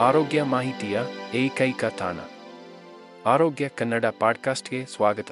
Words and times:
ಆರೋಗ್ಯ 0.00 0.42
ಮಾಹಿತಿಯ 0.42 1.00
ಏಕೈಕ 1.34 1.84
ತಾಣ. 1.84 2.16
ಆರೋಗ್ಯ 3.26 3.68
ಕನ್ನಡ 3.68 4.04
ಪಾಡ್ಕಾಸ್ಟ್ಗೆ 4.20 4.86
ಸ್ವಾಗತ. 4.86 5.26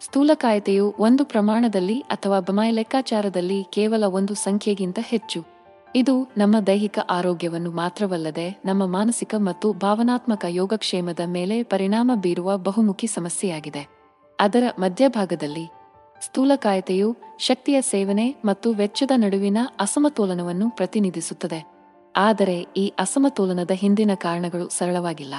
ಸ್ಥೂಲಕಾಯತೆಯು 0.00 0.94
ಒಂದು 0.98 1.24
ಪ್ರಮಾಣದಲ್ಲಿ 1.24 2.00
ಅಥವಾ 2.00 2.40
ಬಮಾಯ 2.40 2.70
ಲೆಕ್ಕಾಚಾರದಲ್ಲಿ 2.70 3.64
ಕೇವಲ 3.64 4.04
ಒಂದು 4.04 4.34
ಸಂಖ್ಯೆಗಿಂತ 4.34 4.98
ಹೆಚ್ಚು. 5.02 5.44
ಇದು 5.94 6.32
ನಮ್ಮ 6.36 6.60
ದೈಹಿಕ 6.60 6.98
ಆರೋಗ್ಯವನ್ನು 7.10 7.70
ಮಾತ್ರವಲ್ಲದೆ 7.70 8.60
ನಮ್ಮ 8.64 8.86
ಮಾನಸಿಕ 8.86 9.34
ಮತ್ತು 9.38 9.72
ಭಾವನಾತ್ಮಕ 9.72 10.44
ಯೋಗಕ್ಷೇಮದ 10.48 11.20
ಮೇಲೆ 11.26 11.62
ಪರಿಣಾಮ 11.62 12.10
ಬೀರುವ 12.14 12.58
ಬಹುಮುಖಿ 12.58 13.06
ಸಮಸ್ಯೆಯಾಗಿದೆ. 13.06 13.88
ಅದರ 14.40 14.62
ಮಧ್ಯಭಾಗದಲ್ಲಿ 14.78 15.70
ಸ್ಥೂಲಕಾಯತೆಯು 16.20 17.16
ಶಕ್ತಿಯ 17.38 17.82
ಸೇವನೆ 17.82 18.36
ಮತ್ತು 18.44 18.74
ವೆಚ್ಚದ 18.74 19.10
ನಡುವಿನ 19.16 19.58
ಅಸಮತೋಲನವನ್ನು 19.80 20.70
ಪ್ರತಿನಿಧಿಸುತ್ತದೆ. 20.70 21.79
ಆದರೆ 22.16 22.66
ಈ 22.76 22.92
ಅಸಮತೋಲನದ 22.98 23.70
ಹಿಂದಿನ 23.70 24.10
ಕಾರಣಗಳು 24.14 24.68
ಸರಳವಾಗಿಲ್ಲ. 24.68 25.34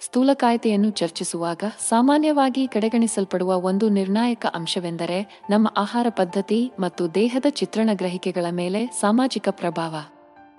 ಸ್ಥೂಲಕಾಯತೆಯನ್ನು 0.00 0.90
ಚರ್ಚಿಸುವಾಗ 0.90 1.62
ಸಾಮಾನ್ಯವಾಗಿ 1.88 2.66
ಕಡೆಗಣಿಸಲ್ಪಡುವ 2.66 3.56
ಒಂದು 3.56 3.88
ನಿರ್ಣಾಯಕ 3.88 4.46
ಅಂಶವೆಂದರೆ 4.54 5.42
ನಮ್ಮ 5.50 5.72
ಆಹಾರ 5.76 6.06
ಪದ್ಧತಿ 6.08 6.72
ಮತ್ತು 6.78 7.14
ದೇಹದ 7.14 7.46
ಚಿತ್ರಣ 7.48 7.90
ಗ್ರಹಿಕೆಗಳ 7.92 8.46
ಮೇಲೆ 8.50 8.86
ಸಾಮಾಜಿಕ 8.86 9.48
ಪ್ರಭಾವ. 9.50 9.94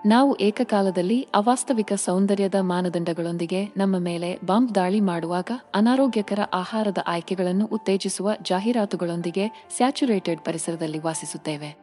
ನಾವು 0.06 0.38
ಏಕಕಾಲದಲ್ಲಿ 0.38 1.28
ಅವಾಸ್ತವಿಕ 1.34 1.92
ಸೌಂದರ್ಯದ 1.92 2.54
ಮಾನದಂಡಗಳೊಂದಿಗೆ 2.60 3.64
ನಮ್ಮ 3.76 3.98
ಮೇಲೆ 3.98 4.38
ಬಾಂಬ್ 4.44 4.74
ದಾಳಿ 4.74 5.00
ಮಾಡುವಾಗ 5.00 5.50
ಅನಾರೋಗ್ಯಕರ 5.74 6.38
ಆಹಾರದ 6.52 6.98
ಆಯ್ಕೆಗಳನ್ನು 7.06 7.66
ಉತ್ತೇಜಿಸುವ 7.66 8.30
ಜಾಹೀರಾತುಗಳೊಂದಿಗೆ 8.42 9.66
ಸ್ಯಾಚುರೇಟೆಡ್ 9.76 10.40
ಪರಿಸರದಲ್ಲಿ 10.40 10.98
ವಾಸಿಸುತ್ತೇವೆ. 10.98 11.76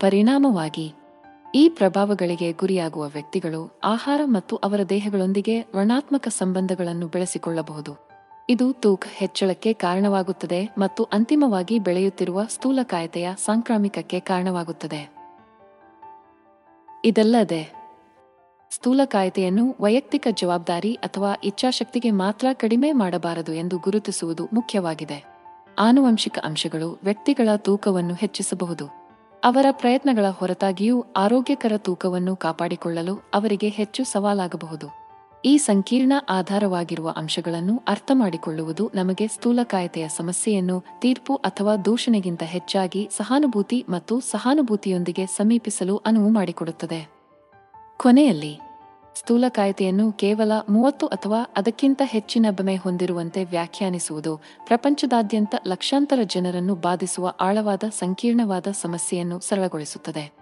ಪರಿಣಾಮವಾಗಿ 0.00 0.94
ಈ 1.54 1.68
ಪ್ರಭಾವಗಳಿಗೆ 1.68 2.52
ಗುರಿಯಾಗುವ 2.52 3.06
ವ್ಯಕ್ತಿಗಳು 3.06 3.80
ಆಹಾರ 3.84 4.20
ಮತ್ತು 4.24 4.56
ಅವರ 4.56 4.82
ದೇಹಗಳೊಂದಿಗೆ 4.82 5.60
ಋಣಾತ್ಮಕ 5.60 6.28
ಸಂಬಂಧಗಳನ್ನು 6.28 7.06
ಬೆಳೆಸಿಕೊಳ್ಳಬಹುದು. 7.06 8.10
ಇದು 8.48 8.72
ತೂಕ 8.72 9.02
ಹೆಚ್ಚಳಕ್ಕೆ 9.08 9.72
ಕಾರಣವಾಗುತ್ತದೆ 9.72 10.74
ಮತ್ತು 10.78 11.04
ಅಂತಿಮವಾಗಿ 11.04 11.78
ಬೆಳೆಯುತ್ತಿರುವ 11.78 12.44
ಸ್ಥೂಲಕಾಯತೆಯ 12.44 13.28
ಸಾಂಕ್ರಾಮಿಕಕ್ಕೆ 13.44 14.20
ಕಾರಣವಾಗುತ್ತದೆ. 14.20 15.10
ಇದಲ್ಲದೆ, 17.04 17.72
ಸ್ಥೂಲಕಾಯತೆಯನ್ನು 18.70 19.76
ವೈಯಕ್ತಿಕ 19.80 20.28
ಜವಾಬ್ದಾರಿ 20.30 20.94
ಅಥವಾ 20.94 21.34
ಇಚ್ಛಾಶಕ್ತಿಗೆ 21.44 22.10
ಮಾತ್ರ 22.10 22.46
ಕಡಿಮೆ 22.52 22.92
ಮಾಡಬಾರದು 22.92 23.52
ಎಂದು 23.52 23.78
ಗುರುತಿಸುವುದು 23.78 24.48
ಮುಖ್ಯವಾಗಿದೆ. 24.52 25.24
ಆನುವಂಶಿಕ 25.78 26.38
ಅಂಶಗಳು 26.44 27.00
ವ್ಯಕ್ತಿಗಳ 27.04 27.48
ತೂಕವನ್ನು 27.56 28.14
ಹೆಚ್ಚಿಸಬಹುದು. 28.14 28.99
ಅವರ 29.44 29.66
ಪ್ರಯತ್ನಗಳ 29.70 30.24
ಹೊರತಾಗಿಯೂ 30.28 31.04
ಆರೋಗ್ಯಕರ 31.16 31.72
ತೂಕವನ್ನು 31.76 32.36
ಕಾಪಾಡಿಕೊಳ್ಳಲು 32.36 33.22
ಅವರಿಗೆ 33.34 33.68
ಹೆಚ್ಚು 33.68 34.04
ಸವಾಲಾಗಬಹುದು. 34.04 34.86
ಈ 35.44 35.58
ಸಂಕೀರ್ಣ 35.58 36.12
ಆಧಾರವಾಗಿರುವ 36.28 37.14
ಅಂಶಗಳನ್ನು 37.16 37.82
ಅರ್ಥ 37.88 38.10
ಮಾಡಿಕೊಳ್ಳುವುದು 38.14 38.90
ನಮಗೆ 38.94 39.28
ಸ್ಥೂಲಕಾಯತೆಯ 39.28 40.08
ಸಮಸ್ಯೆಯನ್ನು 40.08 40.84
ತೀರ್ಪು 41.00 41.34
ಅಥವಾ 41.34 41.76
ದೂಷಣೆಗಿಂತ 41.76 42.42
ಹೆಚ್ಚಾಗಿ 42.42 43.08
ಸಹಾನುಭೂತಿ 43.16 43.86
ಮತ್ತು 43.88 44.20
ಸಹಾನುಭೂತಿಯೊಂದಿಗೆ 44.20 45.26
ಸಮೀಪಿಸಲು 45.26 45.96
ಅನುವು 45.96 46.30
ಮಾಡಿಕೊಡುತ್ತದೆ. 46.30 47.10
ಕೊನೆಯಲ್ಲಿ 47.96 48.60
ಸ್ಥೂಲಕಾಯತೆಯನ್ನು 49.14 50.12
ಕೇವಲ 50.12 50.52
ಮೂವತ್ತು 50.68 51.06
ಅಥವಾ 51.06 51.54
ಅದಕ್ಕಿಂತ 51.56 52.02
ಹೆಚ್ಚಿನ 52.04 52.46
ಬಮೆ 52.50 52.76
ಹೊಂದಿರುವಂತೆ 52.76 53.44
ವ್ಯಾಖ್ಯಾನಿಸುವುದು 53.44 54.36
ಪ್ರಪಂಚದಾದ್ಯಂತ 54.66 55.54
ಲಕ್ಷಾಂತರ 55.66 56.18
ಜನರನ್ನು 56.24 56.74
ಬಾಧಿಸುವ 56.74 57.34
ಆಳವಾದ 57.40 57.82
ಸಂಕೀರ್ಣವಾದ 57.98 58.66
ಸಮಸ್ಯೆಯನ್ನು 58.82 59.40
ಸರಳಗೊಳಿಸುತ್ತದೆ. 59.40 60.40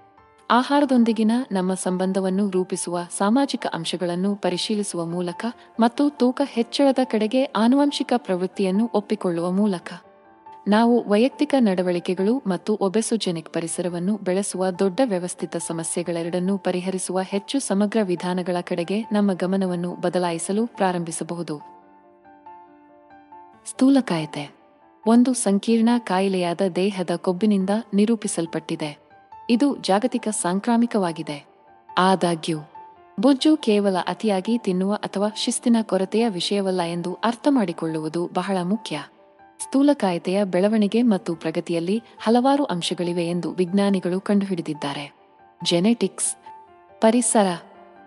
ಆಹಾರದೊಂದಿಗಿನ 0.50 1.32
ನಮ್ಮ 1.52 1.74
ಸಂಬಂಧವನ್ನು 1.74 2.50
ರೂಪಿಸುವ 2.50 2.98
ಸಾಮಾಜಿಕ 3.18 3.66
ಅಂಶಗಳನ್ನು 3.72 4.34
ಪರಿಶೀಲಿಸುವ 4.34 5.06
ಮೂಲಕ 5.06 5.46
ಮತ್ತು 5.80 6.10
ತೂಕ 6.10 6.42
ಹೆಚ್ಚಳದ 6.44 6.98
ಕಡೆಗೆ 7.04 7.44
ಆನುವಂಶಿಕ 7.44 8.12
ಪ್ರವೃತ್ತಿಯನ್ನು 8.16 8.90
ಒಪ್ಪಿಕೊಳ್ಳುವ 8.94 9.50
ಮೂಲಕ. 9.50 9.92
ನಾವು 10.68 11.08
ವೈಯಕ್ತಿಕ 11.08 11.54
ನಡವಳಿಕೆಗಳು 11.58 12.42
ಮತ್ತು 12.46 12.78
ಒಬೆಸೊಜೆನಿಕ್ 12.80 13.50
ಪರಿಸರವನ್ನು 13.50 14.16
ಬೆಳೆಸುವ 14.16 14.70
ದೊಡ್ಡ 14.70 15.00
ವ್ಯವಸ್ಥಿತ 15.04 15.56
ಸಮಸ್ಯೆಗಳೆರಡನ್ನೂ 15.56 16.58
ಪರಿಹರಿಸುವ 16.58 17.20
ಹೆಚ್ಚು 17.20 17.58
ಸಮಗ್ರ 17.58 17.98
ವಿಧಾನಗಳ 18.02 18.56
ಕಡೆಗೆ 18.60 19.02
ನಮ್ಮ 19.02 19.32
ಗಮನವನ್ನು 19.32 19.94
ಬದಲಾಯಿಸಲು 19.94 20.66
ಪ್ರಾರಂಭಿಸಬಹುದು. 20.66 21.58
ಸ್ಥೂಲಕಾಯತೆ 23.66 24.50
ಒಂದು 25.06 25.34
ಸಂಕೀರ್ಣ 25.34 25.88
ಕಾಯಿಲೆಯಾದ 25.98 26.60
ದೇಹದ 26.76 27.10
ಕೊಬ್ಬಿನಿಂದ 27.16 27.70
ನಿರೂಪಿಸಲ್ಪಟ್ಟಿದೆ. 27.94 28.98
ಇದು 29.50 29.76
ಜಾಗತಿಕ 29.76 30.28
ಸಾಂಕ್ರಾಮಿಕವಾಗಿದೆ. 30.28 31.46
ಆದಾಗ್ಯೂ, 31.98 32.58
ಬೊಜ್ಜು 33.20 33.56
ಕೇವಲ 33.56 33.96
ಅತಿಯಾಗಿ 34.08 34.58
ತಿನ್ನುವ 34.58 34.94
ಅಥವಾ 34.94 35.28
ಶಿಸ್ತಿನ 35.36 35.76
ಕೊರತೆಯ 35.82 36.28
ವಿಷಯವಲ್ಲ 36.28 36.82
ಎಂದು 36.82 37.14
ಅರ್ಥಮಾಡಿಕೊಳ್ಳುವುದು 37.14 38.30
ಬಹಳ 38.34 38.56
ಮುಖ್ಯ. 38.62 39.04
ಸ್ಥೂಲಕಾಯತೆಯ 39.58 40.44
ಬೆಳವಣಿಗೆ 40.44 41.02
ಮತ್ತು 41.02 41.34
ಪ್ರಗತಿಯಲ್ಲಿ 41.34 42.02
ಹಲವಾರು 42.18 42.64
ಅಂಶಗಳಿವೆ 42.64 43.26
ಎಂದು 43.26 43.52
ವಿಜ್ಞಾನಿಗಳು 43.52 44.20
ಕಂಡುಹಿಡಿದಿದ್ದಾರೆ. 44.20 45.16
ಜೆನೆಟಿಕ್ಸ್ 45.64 46.34
ಪರಿಸರ, 47.00 47.46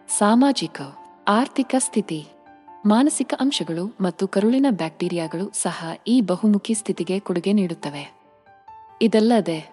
ಸಾಮಾಜಿಕ, 0.08 0.82
ಆರ್ಥಿಕ 1.28 1.76
ಸ್ಥಿತಿ, 1.78 2.28
ಮಾನಸಿಕ 2.86 3.34
ಅಂಶಗಳು 3.40 3.98
ಮತ್ತು 4.02 4.28
ಕರುಳಿನ 4.28 4.66
ಬ್ಯಾಕ್ಟೀರಿಯಾಗಳು 4.70 5.52
ಸಹ 5.54 5.86
ಈ 6.08 6.22
ಬಹುಮುಖಿ 6.22 6.74
ಸ್ಥಿತಿಗೆ 6.74 7.20
ಕೊಡುಗೆ 7.20 7.54
ನೀಡುತ್ತವೆ. 7.54 8.14
ಇದಲ್ಲದೆ, 9.02 9.72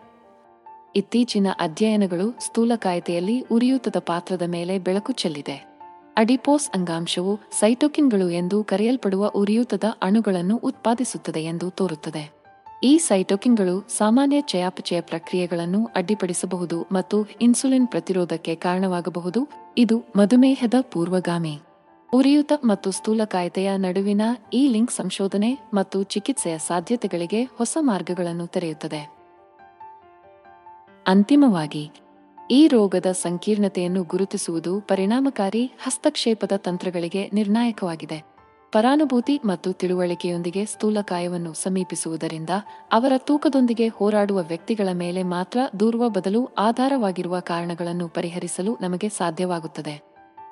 ಇತ್ತೀಚಿನ 0.97 1.47
ಅಧ್ಯಯನಗಳು 1.61 2.39
ಸ್ಥೂಲಕಾಯತೆಯಲ್ಲಿ 2.45 3.41
ಉರಿಯೂತದ 3.41 3.97
ಪಾತ್ರದ 3.99 4.43
ಮೇಲೆ 4.43 4.79
ಬೆಳಕು 4.79 5.13
ಚೆಲ್ಲಿದೆ. 5.13 5.78
ಅಡಿಪೋಸ್ 6.19 6.71
ಅಂಗಾಂಶವು 6.71 7.41
ಸೈಟೋಕಿನ್ಗಳು 7.61 8.31
ಎಂದು 8.31 8.65
ಕರೆಯಲ್ಪಡುವ 8.65 9.29
ಉರಿಯೂತದ 9.29 9.85
ಅಣುಗಳನ್ನು 10.03 10.57
ಉತ್ಪಾದಿಸುತ್ತದೆ 10.57 11.43
ಎಂದು 11.45 11.71
ತೋರುತ್ತದೆ. 11.71 12.23
ಈ 12.85 12.99
ಸೈಟೋಕಿನ್ಗಳು 12.99 13.89
ಸಾಮಾನ್ಯ 13.89 14.41
ಚಯಾಪಚಯ 14.41 15.01
ಪ್ರಕ್ರಿಯೆಗಳನ್ನು 15.01 15.81
ಅಡ್ಡಿಪಡಿಸಬಹುದು 15.97 16.87
ಮತ್ತು 16.93 17.27
ಇನ್ಸುಲಿನ್ 17.41 17.89
ಪ್ರತಿರೋಧಕ್ಕೆ 17.89 18.55
ಕಾರಣವಾಗಬಹುದು. 18.55 19.41
ಇದು 19.79 19.99
ಮಧುಮೇಹದ 20.17 20.75
ಪೂರ್ವಗಾಮಿ. 20.81 21.61
ಉರಿಯೂತ 22.15 22.53
ಮತ್ತು 22.65 22.91
ಸ್ಥೂಲಕಾಯತೆಯ 22.91 23.71
ನಡುವಿನ 23.77 24.23
ಈ 24.53 24.69
ಲಿಂಕ್ 24.69 24.93
ಸಂಶೋಧನೆ 24.93 25.51
ಮತ್ತು 25.75 26.03
ಚಿಕಿತ್ಸೆಯ 26.03 26.59
ಸಾಧ್ಯತೆಗಳಿಗೆ 26.59 27.43
ಹೊಸ 27.45 27.77
ಮಾರ್ಗಗಳನ್ನು 27.81 28.47
ತೆರೆಯುತ್ತದೆ. 28.47 29.03
ಅಂತಿಮವಾಗಿ 31.07 31.91
ಈ 32.51 32.69
ರೋಗದ 32.69 33.07
ಸಂಕೀರ್ಣತೆಯನ್ನು 33.13 34.03
ಗುರುತಿಸುವುದು 34.03 34.81
ಪರಿಣಾಮಕಾರಿ 34.81 35.73
ಹಸ್ತಕ್ಷೇಪದ 35.83 36.53
ತಂತ್ರಗಳಿಗೆ 36.57 37.31
ನಿರ್ಣಾಯಕವಾಗಿದೆ. 37.33 38.25
ಪರಾನುಭೂತಿ 38.73 39.41
ಮತ್ತು 39.45 39.73
ತಿಳುವಳಿಕೆಯೊಂದಿಗೆ 39.73 40.65
ಸ್ಥೂಲಕಾಯವನ್ನು 40.65 41.55
ಸಮೀಪಿಸುವುದರಿಂದ 41.55 42.51
ಅವರ 42.93 43.13
ತೂಕದೊಂದಿಗೆ 43.17 43.89
ಹೋರಾಡುವ 43.89 44.39
ವ್ಯಕ್ತಿಗಳ 44.43 44.89
ಮೇಲೆ 44.93 45.23
ಮಾತ್ರ 45.23 45.59
ದೂರುವ 45.81 46.09
ಬದಲು 46.09 46.45
ಆಧಾರವಾಗಿರುವ 46.59 47.41
ಕಾರಣಗಳನ್ನು 47.41 48.09
ಪರಿಹರಿಸಲು 48.09 48.79
ನಮಗೆ 48.81 49.09
ಸಾಧ್ಯವಾಗುತ್ತದೆ. 49.09 50.03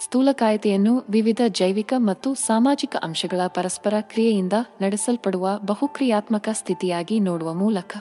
ಸ್ಥೂಲಕಾಯತೆಯನ್ನು 0.05 1.05
ವಿವಿಧ 1.09 1.41
ಜೈವಿಕ 1.49 1.95
ಮತ್ತು 1.97 2.35
ಸಾಮಾಜಿಕ 2.35 2.97
ಅಂಶಗಳ 3.03 3.41
ಪರಸ್ಪರ 3.47 3.95
ಕ್ರಿಯೆಯಿಂದ 4.01 4.53
ನಡೆಸಲ್ಪಡುವ 4.81 5.59
ಬಹುಕ್ರಿಯಾತ್ಮಕ 5.67 6.49
ಸ್ಥಿತಿಯಾಗಿ 6.53 7.21
ನೋಡುವ 7.21 7.55
ಮೂಲಕ 7.55 7.97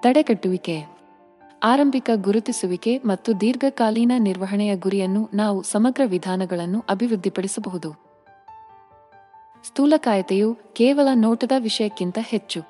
ತಡೆಗಟ್ಟುವಿಕೆ. 0.00 1.03
ಆರಂಭಿಕ 1.64 2.10
ಗುರುತಿಸುವಿಕೆ 2.14 2.98
ಮತ್ತು 2.98 3.40
ದೀರ್ಘಕಾಲೀನ 3.40 4.12
ನಿರ್ವಹಣೆಯ 4.18 4.76
ಗುರಿಯನ್ನು 4.76 5.30
ನಾವು 5.34 5.62
ಸಮಗ್ರ 5.62 6.02
ವಿಧಾನಗಳನ್ನು 6.04 6.84
ಅಭಿವೃದ್ಧಿಪಡಿಸಬಹುದು. 6.88 7.92
ಸ್ಥೂಲಕಾಯತೆಯು 9.64 10.54
ಕೇವಲ 10.54 11.08
ನೋಟದ 11.14 11.52
ವಿಷಯಕ್ಕಿಂತ 11.58 12.18
ಹೆಚ್ಚು. 12.22 12.60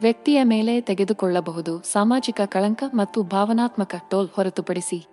ವ್ಯಕ್ತಿಯ 0.00 0.42
ಮೇಲೆ 0.42 0.80
ತೆಗೆದುಕೊಳ್ಳಬಹುದು 0.80 1.82
ಸಾಮಾಜಿಕ 1.82 2.40
ಕಳಂಕ 2.46 2.84
ಮತ್ತು 2.94 3.22
ಭಾವನಾತ್ಮಕ 3.22 3.94
ಟೋಲ್ 4.10 4.28
ಹೊರತುಪಡಿಸಿ. 4.32 5.06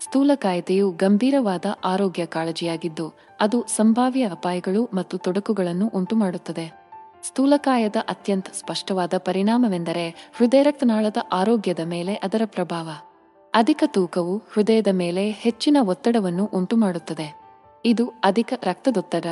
ಸ್ಥೂಲಕಾಯತೆಯು 0.00 0.90
ಗಂಭೀರವಾದ 0.90 1.64
ಆರೋಗ್ಯ 1.84 2.26
ಕಾಳಜಿಯಾಗಿದ್ದು, 2.26 3.14
ಅದು 3.40 3.62
ಸಂಭಾವ್ಯ 3.62 4.28
ಅಪಾಯಗಳು 4.28 4.90
ಮತ್ತು 4.94 5.18
ತೊಡಕುಗಳನ್ನು 5.18 5.88
ಉಂಟುಮಾಡುತ್ತದೆ. 5.94 6.83
ಸ್ಥೂಲಕಾಯದ 7.26 7.96
ಅತ್ಯಂತ 8.08 8.46
ಸ್ಪಷ್ಟವಾದ 8.54 9.14
ಪರಿಣಾಮವೆಂದರೆ 9.18 10.30
ಹೃದಯರಕ್ತನಾಳದ 10.36 11.16
ಆರೋಗ್ಯದ 11.32 11.78
ಮೇಲೆ 11.84 12.14
ಅದರ 12.14 12.42
ಪ್ರಭಾವ. 12.44 12.88
ಅಧಿಕ 13.54 13.84
ತೂಕವು 13.86 14.42
ಹೃದಯದ 14.52 14.86
ಮೇಲೆ 14.86 15.30
ಹೆಚ್ಚಿನ 15.30 15.76
ಒತ್ತಡವನ್ನು 15.80 16.44
ಉಂಟುಮಾಡುತ್ತದೆ. 16.44 17.40
ಇದು 17.84 18.12
ಅಧಿಕ 18.24 18.52
ರಕ್ತದೊತ್ತಡ, 18.62 19.26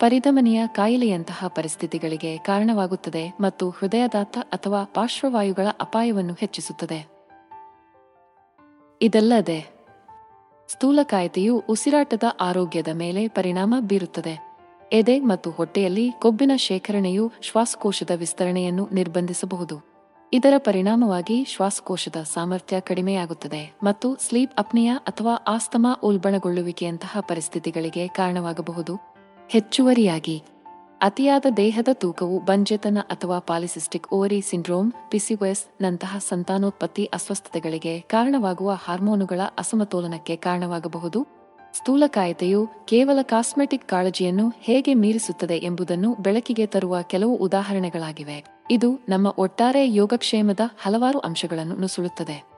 ಪರಿಧಮನಿಯ 0.00 0.62
ಕಾಯಿಲೆಯಂತಹ 0.66 1.46
ಪರಿಸ್ಥಿತಿಗಳಿಗೆ 1.46 2.38
ಕಾರಣವಾಗುತ್ತದೆ 2.38 3.36
ಮತ್ತು 3.40 3.70
ಹೃದಯದಾತ 3.70 4.38
ಅಥವಾ 4.38 4.84
ಪಾರ್ಶ್ವವಾಯುಗಳ 4.84 5.66
ಅಪಾಯವನ್ನು 5.80 6.34
ಹೆಚ್ಚಿಸುತ್ತದೆ. 6.34 7.06
ಇದಲ್ಲದೆ, 9.02 9.70
ಸ್ಥೂಲಕಾಯತೆಯು 10.68 11.62
ಉಸಿರಾಟದ 11.68 12.22
ಆರೋಗ್ಯದ 12.40 12.88
ಮೇಲೆ 12.88 13.28
ಪರಿಣಾಮ 13.28 13.74
ಬೀರುತ್ತದೆ. 13.80 14.55
ಎದೆ 14.92 15.20
ಮತ್ತು 15.20 15.50
ಹೊಟ್ಟೆಯಲ್ಲಿ 15.50 16.12
ಕೊಬ್ಬಿನ 16.12 16.50
ಶೇಖರಣೆಯು 16.56 17.32
ಶ್ವಾಸಕೋಶದ 17.42 18.10
ವಿಸ್ತರಣೆಯನ್ನು 18.14 18.88
ನಿರ್ಬಂಧಿಸಬಹುದು. 18.92 19.96
ಇದರ 20.32 20.54
ಪರಿಣಾಮವಾಗಿ 20.58 21.44
ಶ್ವಾಸಕೋಶದ 21.44 22.16
ಸಾಮರ್ಥ್ಯ 22.22 22.80
ಕಡಿಮೆಯಾಗುತ್ತದೆ 22.80 23.78
ಮತ್ತು 23.82 24.16
ಸ್ಲೀಪ್ 24.16 24.54
ಅಪ್ನಿಯ 24.58 24.92
ಅಥವಾ 24.92 25.34
ಆಸ್ತಮಾ 25.34 26.00
ಉಲ್ಬಣಗೊಳ್ಳುವಿಕೆಯಂತಹ 26.02 27.20
ಪರಿಸ್ಥಿತಿಗಳಿಗೆ 27.20 28.08
ಕಾರಣವಾಗಬಹುದು. 28.08 28.96
ಹೆಚ್ಚುವರಿಯಾಗಿ, 29.50 30.42
ಅತಿಯಾದ 31.02 31.46
ದೇಹದ 31.56 31.88
ತೂಕವು 31.92 32.40
ಬಂಜೆತನ 32.40 32.98
ಅಥವಾ 33.10 33.38
ಪಾಲಿಸಿಸ್ಟಿಕ್ 33.38 34.12
ಓವರಿ 34.12 34.40
ಸಿಂಡ್ರೋಮ್, 34.40 34.92
ಪಿಸಿಒಎಸ್ 35.10 35.82
ನಂತಹ 35.82 36.16
ಸಂತಾನೋತ್ಪತ್ತಿ 36.28 37.04
ಅಸ್ವಸ್ಥತೆಗಳಿಗೆ 37.04 38.00
ಕಾರಣವಾಗುವ 38.00 38.72
ಹಾರ್ಮೋನುಗಳ 38.72 39.40
ಅಸಮತೋಲನಕ್ಕೆ 39.58 40.36
ಕಾರಣವಾಗಬಹುದು. 40.36 41.35
ಸ್ಥೂಲಕಾಯತೆಯು 41.78 42.68
ಕೇವಲ 42.84 43.18
ಕಾಸ್ಮೆಟಿಕ್ 43.22 43.88
ಕಾಳಜಿಯನ್ನು 43.88 44.52
ಹೇಗೆ 44.60 44.94
ಮೀರಿಸುತ್ತದೆ 44.94 45.56
ಎಂಬುದನ್ನು 45.56 46.14
ಬೆಳಕಿಗೆ 46.14 46.66
ತರುವ 46.66 47.02
ಕೆಲವು 47.02 47.34
ಉದಾಹರಣೆಗಳಾಗಿವೆ. 47.34 48.44
ಇದು 48.70 48.98
ನಮ್ಮ 49.08 49.34
ಒಟ್ಟಾರೆ 49.38 49.94
ಯೋಗಕ್ಷೇಮದ 49.94 50.60
ಹಲವಾರು 50.82 51.18
ಅಂಶಗಳನ್ನು 51.18 51.76
ನುಸುಳುತ್ತದೆ. 51.76 52.56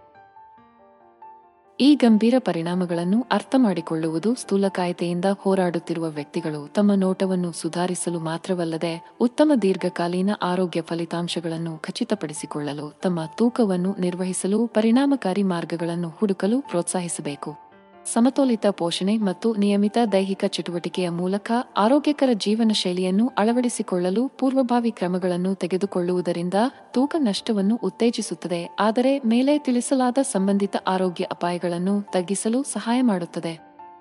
ಈ 1.81 1.94
ಗಂಭೀರ 1.94 2.35
ಪರಿಣಾಮಗಳನ್ನು 2.38 3.26
ಅರ್ಥ 3.31 3.55
ಮಾಡಿಕೊಳ್ಳುವುದು 3.59 4.35
ಸ್ಥೂಲಕಾಯತೆಯಿಂದ 4.35 5.25
ಹೋರಾಡುತ್ತಿರುವ 5.38 6.09
ವ್ಯಕ್ತಿಗಳು 6.09 6.73
ತಮ್ಮ 6.75 6.93
ನೋಟವನ್ನು 6.94 7.53
ಸುಧಾರಿಸಲು 7.53 8.21
ಮಾತ್ರವಲ್ಲದೆ 8.21 9.14
ಉತ್ತಮ 9.21 9.53
ದೀರ್ಘಕಾಲೀನ 9.62 10.31
ಆರೋಗ್ಯ 10.43 10.82
ಫಲಿತಾಂಶಗಳನ್ನು 10.82 11.79
ಖಚಿತಪಡಿಸಿಕೊಳ್ಳಲು 11.79 13.00
ತಮ್ಮ 13.03 13.21
ತೂಕವನ್ನು 13.37 13.97
ನಿರ್ವಹಿಸಲು 13.99 14.67
ಪರಿಣಾಮಕಾರಿ 14.67 15.43
ಮಾರ್ಗಗಳನ್ನು 15.43 16.09
ಹುಡುಕಲು 16.09 16.61
ಪ್ರೋತ್ಸಾಹಿಸಬೇಕು. 16.61 17.68
ಸಮತೋಲಿತ 18.12 18.66
ಪೋಷಣೆ 18.81 19.14
ಮತ್ತು 19.19 19.49
ನಿಯಮಿತ 19.55 19.99
ದೈಹಿಕ 20.12 20.44
ಚಟುವಟಿಕೆಯ 20.46 21.08
ಮೂಲಕ 21.19 21.50
ಆರೋಗ್ಯಕರ 21.76 22.31
ಜೀವನ 22.44 22.72
ಶೈಲಿಯನ್ನು 22.72 23.26
ಅಳವಡಿಸಿಕೊಳ್ಳಲು 23.38 24.22
ಪೂರ್ವಭಾವಿ 24.38 24.90
ಕ್ರಮಗಳನ್ನು 24.90 25.52
ತೆಗೆದುಕೊಳ್ಳುವುದರಿಂದ 25.55 26.55
ತೂಕ 26.94 27.16
ನಷ್ಟವನ್ನು 27.19 27.76
ಉತ್ತೇಜಿಸುತ್ತದೆ, 27.76 28.60
ಆದರೆ 28.81 29.12
ಮೇಲೆ 29.26 29.55
ತಿಳಿಸಲಾದ 29.58 30.19
ಸಂಬಂಧಿತ 30.32 30.76
ಆರೋಗ್ಯ 30.87 31.26
ಅಪಾಯಗಳನ್ನು 31.31 31.96
ತಗ್ಗಿಸಲು 32.12 32.62
ಸಹಾಯ 32.75 33.00
ಮಾಡುತ್ತದೆ. 33.02 33.55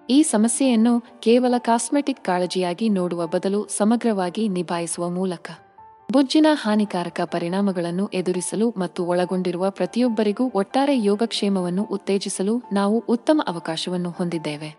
ಈ 0.09 0.19
ಸಮಸ್ಯೆಯನ್ನು 0.23 0.93
ಕೇವಲ 1.21 1.55
ಕಾಸ್ಮೆಟಿಕ್ 1.59 2.25
ಕಾಳಜಿಯಾಗಿ 2.25 2.89
ನೋಡುವ 2.89 3.27
ಬದಲು 3.27 3.61
ಸಮಗ್ರವಾಗಿ 3.77 4.43
ನಿಭಾಯಿಸುವ 4.47 5.09
ಮೂಲಕ. 5.09 5.49
ಬೊಜ್ಜಿನ 6.11 6.47
ಹಾನಿಕಾರಕ 6.51 7.21
ಪರಿಣಾಮಗಳನ್ನು 7.23 8.07
ಎದುರಿಸಲು 8.07 8.73
ಮತ್ತು 8.77 9.05
ಒಳಗೊಂಡಿರುವ 9.05 9.69
ಪ್ರತಿಯೊಬ್ಬರಿಗೂ 9.69 10.51
ಒಟ್ಟಾರೆ 10.55 11.03
ಯೋಗಕ್ಷೇಮವನ್ನು 11.03 11.83
ಉತ್ತೇಜಿಸಲು 11.83 12.61
ನಾವು 12.73 13.03
ಉತ್ತಮ 13.09 13.41
ಅವಕಾಶವನ್ನು 13.47 14.09
ಹೊಂದಿದ್ದೇವೆ. 14.09 14.77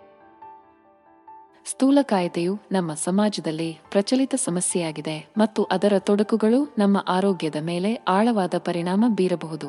ಸ್ಥೂಲಕಾಯತೆಯು 1.67 2.59
ನಮ್ಮ 2.73 2.95
ಸಮಾಜದಲ್ಲಿ 2.95 3.79
ಪ್ರಚಲಿತ 3.91 4.35
ಸಮಸ್ಯೆಯಾಗಿದೆ 4.35 5.33
ಮತ್ತು 5.39 5.65
ಅದರ 5.65 5.93
ತೊಡಕುಗಳು 5.99 6.75
ನಮ್ಮ 6.79 7.05
ಆರೋಗ್ಯದ 7.09 7.57
ಮೇಲೆ 7.61 7.95
ಆಳವಾದ 7.95 8.55
ಪರಿಣಾಮ 8.59 9.05
ಬೀರಬಹುದು. 9.09 9.69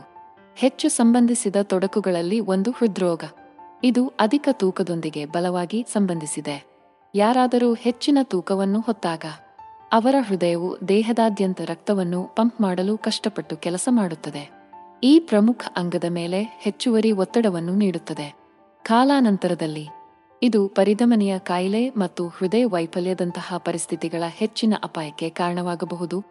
ಹೆಚ್ಚು 0.56 0.90
ಸಂಬಂಧಿಸಿದ 0.90 1.56
ತೊಡಕುಗಳಲ್ಲಿ 1.64 2.40
ಒಂದು 2.40 2.72
ಹೃದ್ರೋಗ. 2.72 3.24
ಇದು 3.84 4.08
ಅಧಿಕ 4.08 4.50
ತೂಕದೊಂದಿಗೆ 4.52 5.26
ಬಲವಾಗಿ 5.26 5.86
ಸಂಬಂಧಿಸಿದೆ. 5.94 6.66
ಯಾರಾದರೂ 7.16 7.74
ಹೆಚ್ಚಿನ 7.74 8.18
ತೂಕವನ್ನು 8.24 8.80
ಹೊತ್ತಾಗ 8.80 9.26
ಅವರ 9.94 10.16
ಹೃದಯವು 10.28 10.88
ದೇಹದಾದ್ಯಂತ 10.88 11.62
ರಕ್ತವನ್ನು 11.62 12.24
ಪಂಪ್ 12.24 12.62
ಮಾಡಲು 12.62 12.98
ಕಷ್ಟಪಟ್ಟು 12.98 13.58
ಕೆಲಸ 13.58 13.90
ಮಾಡುತ್ತದೆ. 13.92 14.52
ಈ 15.04 15.20
ಪ್ರಮುಖ 15.20 15.58
ಅಂಗದ 15.76 16.04
ಮೇಲೆ 16.10 16.44
ಹೆಚ್ಚುವರಿ 16.44 17.12
ಒತ್ತಡವನ್ನು 17.12 17.76
ನೀಡುತ್ತದೆ. 17.76 18.36
ಕಾಲಾನಂತರದಲ್ಲಿ 18.84 19.88
ಇದು 20.44 20.68
ಪರಿಧಮನಿಯ 20.68 21.40
ಕಾಯಿಲೆ 21.40 21.90
ಮತ್ತು 21.90 22.28
ಹೃದಯ 22.28 22.66
ವೈಫಲ್ಯದಂತಹ 22.66 23.58
ಪರಿಸ್ಥಿತಿಗಳ 23.58 24.24
ಹೆಚ್ಚಿನ 24.28 24.74
ಅಪಾಯಕ್ಕೆ 24.84 25.30
ಕಾರಣವಾಗಬಹುದು. 25.30 26.24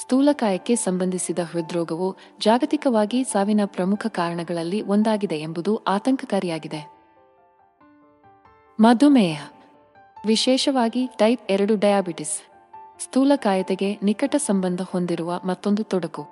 ಸ್ಥೂಲಕಾಯಕ್ಕೆ 0.00 0.76
ಸಂಬಂಧಿಸಿದ 0.76 1.38
ಹೃದ್ರೋಗವು 1.38 2.16
ಜಾಗತಿಕವಾಗಿ 2.40 3.24
ಸಾವಿನ 3.24 3.60
ಪ್ರಮುಖ 3.64 4.06
ಕಾರಣಗಳಲ್ಲಿ 4.08 4.82
ಒಂದಾಗಿದೆ 4.82 5.36
ಎಂಬುದು 5.36 5.76
ಆತಂಕಕಾರಿಯಾಗಿದೆ. 5.76 6.92
ಮಧುಮೇಹ. 8.80 9.50
ವಿಶೇಷವಾಗಿ 10.26 11.06
ಟೈಪ್ 11.06 11.42
ಎರಡು 11.50 11.76
ಡಯಾಬಿಟಿಸ್. 11.76 12.53
ಸ್ಥೂಲಕಾಯತೆಗೆ 13.00 13.98
ನಿಕಟ 14.02 14.34
ಸಂಬಂಧ 14.36 14.80
ಹೊಂದಿರುವ 14.82 15.40
ಮತ್ತೊಂದು 15.44 15.82
ತೊಡಕು. 15.82 16.22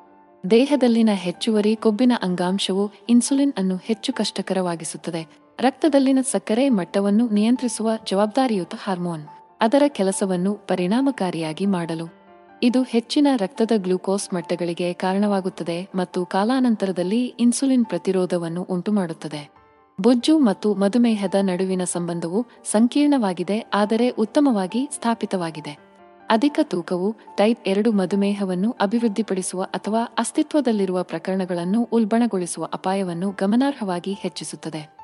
ದೇಹದಲ್ಲಿನ 0.51 1.11
ಹೆಚ್ಚುವರಿ 1.13 1.77
ಕೊಬ್ಬಿನ 1.77 2.13
ಅಂಗಾಂಶವು 2.23 2.91
ಇನ್ಸುಲಿನ್ 3.09 3.53
ಅನ್ನು 3.59 3.77
ಹೆಚ್ಚು 3.77 4.13
ಕಷ್ಟಕರವಾಗಿಸುತ್ತದೆ. 4.13 5.23
ರಕ್ತದಲ್ಲಿನ 5.61 6.19
ಸಕ್ಕರೆ 6.33 6.69
ಮಟ್ಟವನ್ನು 6.69 7.29
ನಿಯಂತ್ರಿಸುವ 7.29 7.91
ಜವಾಬ್ದಾರಿಯುತ 8.05 8.75
ಹಾರ್ಮೋನ್. 8.85 9.25
ಅದರ 9.61 9.83
ಕೆಲಸವನ್ನು 9.89 10.55
ಪರಿಣಾಮಕಾರಿಯಾಗಿ 10.55 11.67
ಮಾಡಲು. 11.67 12.23
ಇದು 12.63 12.83
ಹೆಚ್ಚಿನ 12.83 13.27
ರಕ್ತದ 13.37 13.73
ಗ್ಲೂಕೋಸ್ 13.77 14.35
ಮಟ್ಟಗಳಿಗೆ 14.35 14.93
ಕಾರಣವಾಗುತ್ತದೆ 14.93 15.89
ಮತ್ತು 15.95 16.27
ಕಾಲಾನಂತರದಲ್ಲಿ 16.27 17.25
ಇನ್ಸುಲಿನ್ 17.25 17.85
ಪ್ರತಿರೋಧವನ್ನು 17.85 18.63
ಉಂಟುಮಾಡುತ್ತದೆ. 18.63 19.63
ಬೊಜ್ಜು 20.01 20.39
ಮತ್ತು 20.39 20.75
ಮಧುಮೇಹದ 20.75 21.35
ನಡುವಿನ 21.41 21.85
ಸಂಬಂಧವು 21.85 22.47
ಸಂಕೀರ್ಣವಾಗಿದೆ, 22.71 23.59
ಆದರೆ 23.75 24.11
ಉತ್ತಮವಾಗಿ 24.11 24.89
ಸ್ಥಾಪಿತವಾಗಿದೆ. 24.95 25.92
ಅಧಿಕ 26.31 26.61
ತೂಕವು 26.63 27.17
ಟೈಪ್ 27.37 27.69
ಎರಡು 27.69 27.93
ಮಧುಮೇಹವನ್ನು 27.93 28.77
ಅಭಿವೃದ್ಧಿಪಡಿಸುವ 28.81 29.63
ಅಥವಾ 29.63 30.05
ಅಸ್ತಿತ್ವದಲ್ಲಿರುವ 30.19 31.03
ಪ್ರಕರಣಗಳನ್ನು 31.03 31.89
ಉಲ್ಬಣಗೊಳಿಸುವ 31.93 32.69
ಅಪಾಯವನ್ನು 32.75 33.31
ಗಮನಾರ್ಹವಾಗಿ 33.31 34.13
ಹೆಚ್ಚಿಸುತ್ತದೆ. 34.13 34.97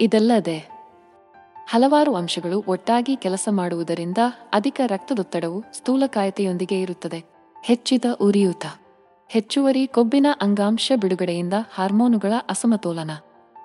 ಇದಲ್ಲದೆ, 0.00 0.76
ಹಲವಾರು 1.68 2.14
ಅಂಶಗಳು 2.14 2.64
ಒಟ್ಟಾಗಿ 2.68 3.16
ಕೆಲಸ 3.16 3.48
ಮಾಡುವುದರಿಂದ 3.50 4.18
ಅಧಿಕ 4.52 4.80
ರಕ್ತದೊತ್ತಡವು 4.86 5.64
ಸ್ಥೂಲಕಾಯತೆಯೊಂದಿಗೆ 5.72 6.80
ಇರುತ್ತದೆ. 6.80 7.24
ಹೆಚ್ಚಿದ 7.64 8.04
ಉರಿಯೂತ. 8.20 8.66
ಹೆಚ್ಚುವರಿ 9.28 9.86
ಕೊಬ್ಬಿನ 9.86 10.26
ಅಂಗಾಂಶ 10.40 10.92
ಬಿಡುಗಡೆಯಿಂದ 11.00 11.54
ಹಾರ್ಮೋನುಗಳ 11.74 12.32
ಅಸಮತೋಲನ. 12.48 13.10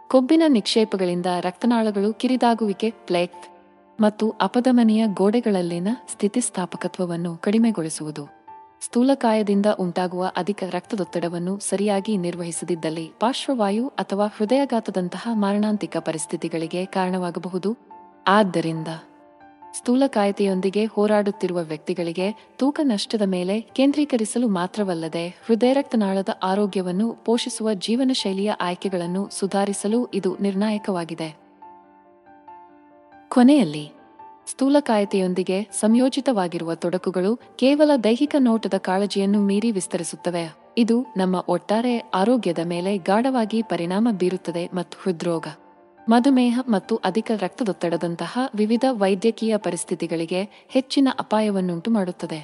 ಕೊಬ್ಬಿನ 0.08 0.44
ನಿಕ್ಷೇಪಗಳಿಂದ 0.48 1.26
ರಕ್ತನಾಳಗಳು 1.40 2.14
ಕಿರಿದಾಗುವಿಕೆ 2.14 2.90
ಪ್ಲೇಕ್ 2.90 3.51
ಮತ್ತು 4.02 4.34
ಅಪಧಮನಿಯ 4.42 5.08
ಗೋಡೆಗಳಲ್ಲಿನ 5.08 5.88
ಸ್ಥಿತಿಸ್ಥಾಪಕತ್ವವನ್ನು 6.12 7.38
ಕಡಿಮೆಗೊಳಿಸುವುದು. 7.38 8.42
ಸ್ಥೂಲಕಾಯದಿಂದ 8.82 9.66
ಉಂಟಾಗುವ 9.80 10.32
ಅಧಿಕ 10.38 10.64
ರಕ್ತದೊತ್ತಡವನ್ನು 10.70 11.60
ಸರಿಯಾಗಿ 11.60 12.18
ನಿರ್ವಹಿಸದಿದ್ದಲ್ಲಿ 12.18 13.12
ಪಾರ್ಶ್ವವಾಯು 13.20 13.88
ಅಥವಾ 13.88 14.28
ಹೃದಯಘಾತದಂತಹ 14.28 15.30
ಮಾರಣಾಂತಿಕ 15.34 15.98
ಪರಿಸ್ಥಿತಿಗಳಿಗೆ 15.98 16.86
ಕಾರಣವಾಗಬಹುದು. 16.86 17.78
ಆದ್ದರಿಂದ 18.28 18.88
ಸ್ಥೂಲಕಾಯತೆಯೊಂದಿಗೆ 19.74 20.86
ಹೋರಾಡುತ್ತಿರುವ 20.86 21.62
ವ್ಯಕ್ತಿಗಳಿಗೆ 21.62 22.56
ತೂಕ 22.58 22.80
ನಷ್ಟದ 22.84 23.22
ಮೇಲೆ 23.22 23.62
ಕೇಂದ್ರೀಕರಿಸಲು 23.62 24.48
ಮಾತ್ರವಲ್ಲದೆ 24.48 25.28
ಹೃದಯ 25.30 25.74
ರಕ್ತನಾಳದ 25.74 26.30
ಆರೋಗ್ಯವನ್ನು 26.44 27.14
ಪೋಷಿಸುವ 27.14 27.74
ಜೀವನ 27.74 28.12
ಶೈಲಿಯ 28.14 28.52
ಆಯ್ಕೆಗಳನ್ನು 28.52 29.30
ಸುಧಾರಿಸಲು 29.32 30.10
ಇದು 30.14 30.38
ನಿರ್ಣಾಯಕವಾಗಿದೆ. 30.42 31.42
ಕೊನೆಯಲ್ಲಿ 33.30 34.01
ಸ್ಥೂಲಕಾಯತೆಯೊಂದಿಗೆ 34.52 35.58
ಸಂಯೋಜಿತವಾಗಿರುವ 35.72 36.76
ತೊಡಕುಗಳು 36.76 37.36
ಕೇವಲ 37.56 37.92
ದೈಹಿಕ 38.04 38.36
ನೋಟದ 38.40 38.74
ಕಾಳಜಿಯನ್ನು 38.78 39.42
ಮೀರಿ 39.42 39.72
ವಿಸ್ತರಿಸುತ್ತವೆ. 39.72 40.46
ಇದು 40.78 41.06
ನಮ್ಮ 41.18 41.36
ಒಟ್ಟಾರೆ 41.48 41.98
ಆರೋಗ್ಯದ 41.98 42.62
ಮೇಲೆ 42.66 42.98
ಗಾಢವಾಗಿ 42.98 43.62
ಪರಿಣಾಮ 43.62 44.08
ಬೀರುತ್ತದೆ 44.12 44.70
ಮತ್ತು 44.74 44.98
ಹೃದ್ರೋಗ, 45.04 45.48
ಮಧುಮೇಹ 46.10 46.60
ಮತ್ತು 46.70 46.96
ಅಧಿಕ 46.96 47.32
ರಕ್ತದೊತ್ತಡದಂತಹ 47.40 48.40
ವಿವಿಧ 48.56 48.86
ವೈದ್ಯಕೀಯ 48.92 49.58
ಪರಿಸ್ಥಿತಿಗಳಿಗೆ 49.58 50.42
ಹೆಚ್ಚಿನ 50.70 51.08
ಅಪಾಯವನ್ನುಂಟು 51.20 51.92
ಮಾಡುತ್ತದೆ 51.92 52.40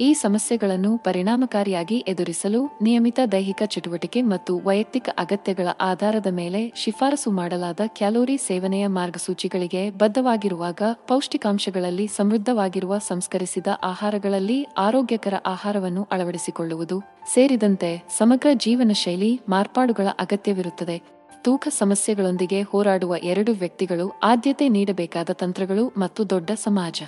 ಈ 0.00 0.14
ಸಮಸ್ಯೆಗಳನ್ನು 0.14 0.98
ಪರಿಣಾಮಕಾರಿಯಾಗಿ 0.98 1.98
ಎದುರಿಸಲು 1.98 2.78
ನಿಯಮಿತ 2.82 3.20
ದೈಹಿಕ 3.32 3.62
ಚಟುವಟಿಕೆ 3.66 4.22
ಮತ್ತು 4.22 4.58
ವೈಯಕ್ತಿಕ 4.58 5.08
ಅಗತ್ಯಗಳ 5.18 5.68
ಆಧಾರದ 5.80 6.26
ಮೇಲೆ 6.30 6.72
ಶಿಫಾರಸು 6.76 7.30
ಮಾಡಲಾದ 7.30 7.80
ಕ್ಯಾಲೋರಿ 7.86 8.38
ಸೇವನೆಯ 8.38 8.86
ಮಾರ್ಗಸೂಚಿಗಳಿಗೆ 8.86 9.90
ಬದ್ಧವಾಗಿರುವಾಗ 9.90 10.82
ಪೌಷ್ಟಿಕಾಂಶಗಳಲ್ಲಿ 10.92 12.06
ಸಮೃದ್ಧವಾಗಿರುವ 12.06 12.98
ಸಂಸ್ಕರಿಸಿದ 12.98 13.66
ಆಹಾರಗಳಲ್ಲಿ 13.82 14.62
ಆರೋಗ್ಯಕರ 14.62 15.34
ಆಹಾರವನ್ನು 15.46 16.08
ಅಳವಡಿಸಿಕೊಳ್ಳುವುದು 16.10 17.00
ಸೇರಿದಂತೆ 17.32 18.02
ಸಮಗ್ರ 18.18 18.48
ಜೀವನ 18.54 18.92
ಶೈಲಿ 18.92 19.40
ಮಾರ್ಪಾಡುಗಳ 19.48 20.06
ಅಗತ್ಯವಿರುತ್ತದೆ. 20.18 21.02
ತೂಕ 21.42 21.68
ಸಮಸ್ಯೆಗಳೊಂದಿಗೆ 21.70 22.62
ಹೋರಾಡುವ 22.62 23.16
ಎರಡು 23.16 23.52
ವ್ಯಕ್ತಿಗಳು 23.52 24.20
ಆದ್ಯತೆ 24.22 24.68
ನೀಡಬೇಕಾದ 24.68 25.30
ತಂತ್ರಗಳು 25.30 25.92
ಮತ್ತು 25.96 26.30
ದೊಡ್ಡ 26.30 26.50
ಸಮಾಜ. 26.54 27.02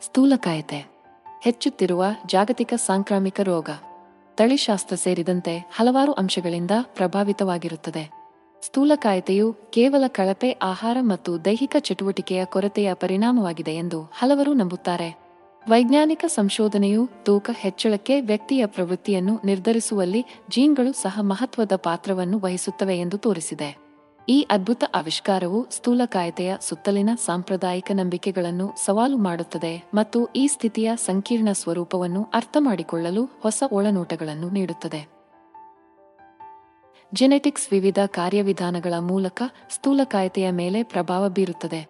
ಸ್ಥೂಲಕಾಯತೆ. 0.00 0.91
ಹೆಚ್ಚುತ್ತಿರುವ 1.44 2.04
ಜಾಗತಿಕ 2.26 2.74
ಸಾಂಕ್ರಾಮಿಕ 2.76 3.40
ರೋಗ. 3.40 3.70
ತಳಿಶಾಸ್ತ್ರ 4.34 4.96
ಸೇರಿದಂತೆ 4.96 5.70
ಹಲವಾರು 5.76 6.12
ಅಂಶಗಳಿಂದ 6.12 6.70
ಪ್ರಭಾವಿತವಾಗಿರುತ್ತದೆ. 6.82 8.10
ಸ್ಥೂಲಕಾಯತೆಯು 8.62 9.52
ಕೇವಲ 9.52 10.04
ಕಳಪೆ 10.06 10.50
ಆಹಾರ 10.50 10.96
ಮತ್ತು 11.00 11.44
ದೈಹಿಕ 11.44 11.76
ಚಟುವಟಿಕೆಯ 11.78 12.44
ಕೊರತೆಯ 12.44 12.94
ಪರಿಣಾಮವಾಗಿದೆ 12.94 13.74
ಎಂದು 13.74 14.02
ಹಲವರು 14.02 14.52
ನಂಬುತ್ತಾರೆ. 14.52 15.22
ವೈಜ್ಞಾನಿಕ 15.68 16.24
ಸಂಶೋಧನೆಯು 16.28 17.08
ತೂಕ 17.22 17.50
ಹೆಚ್ಚಳಕ್ಕೆ 17.52 18.20
ವ್ಯಕ್ತಿಯ 18.20 18.66
ಪ್ರವೃತ್ತಿಯನ್ನು 18.66 19.40
ನಿರ್ಧರಿಸುವಲ್ಲಿ 19.44 20.24
ಜೀನ್ಗಳು 20.50 20.92
ಸಹ 20.92 21.18
ಮಹತ್ವದ 21.22 21.72
ಪಾತ್ರವನ್ನು 21.76 22.38
ವಹಿಸುತ್ತವೆ 22.38 22.98
ಎಂದು 22.98 23.18
ತೋರಿಸಿದೆ. 23.18 23.91
ಈ 24.28 24.46
ಅದ್ಭುತ 24.50 24.84
ಆವಿಷ್ಕಾರವು 24.94 25.66
ಸ್ಥೂಲಕಾಯತೆಯ 25.70 26.54
ಸುತ್ತಲಿನ 26.60 27.10
ಸಾಂಪ್ರದಾಯಿಕ 27.24 27.90
ನಂಬಿಕೆಗಳನ್ನು 27.94 28.72
ಸವಾಲು 28.84 29.16
ಮಾಡುತ್ತದೆ 29.16 29.84
ಮತ್ತು 29.94 30.26
ಈ 30.26 30.46
ಸ್ಥಿತಿಯ 30.46 30.92
ಸಂಕೀರ್ಣ 30.96 31.48
ಸ್ವರೂಪವನ್ನು 31.52 32.28
ಅರ್ಥಮಾಡಿಕೊಳ್ಳಲು 32.34 33.24
ಹೊಸ 33.24 33.62
ಒಳನೋಟಗಳನ್ನು 33.72 34.50
ನೀಡುತ್ತದೆ. 34.50 35.08
ಜೆನೆಟಿಕ್ಸ್ 37.14 37.68
ವಿವಿಧ 37.72 37.98
ಕಾರ್ಯವಿಧಾನಗಳ 38.06 38.94
ಮೂಲಕ 38.98 39.42
ಸ್ಥೂಲಕಾಯತೆಯ 39.70 40.50
ಮೇಲೆ 40.50 40.82
ಪ್ರಭಾವ 40.82 41.28
ಬೀರುತ್ತದೆ. 41.28 41.86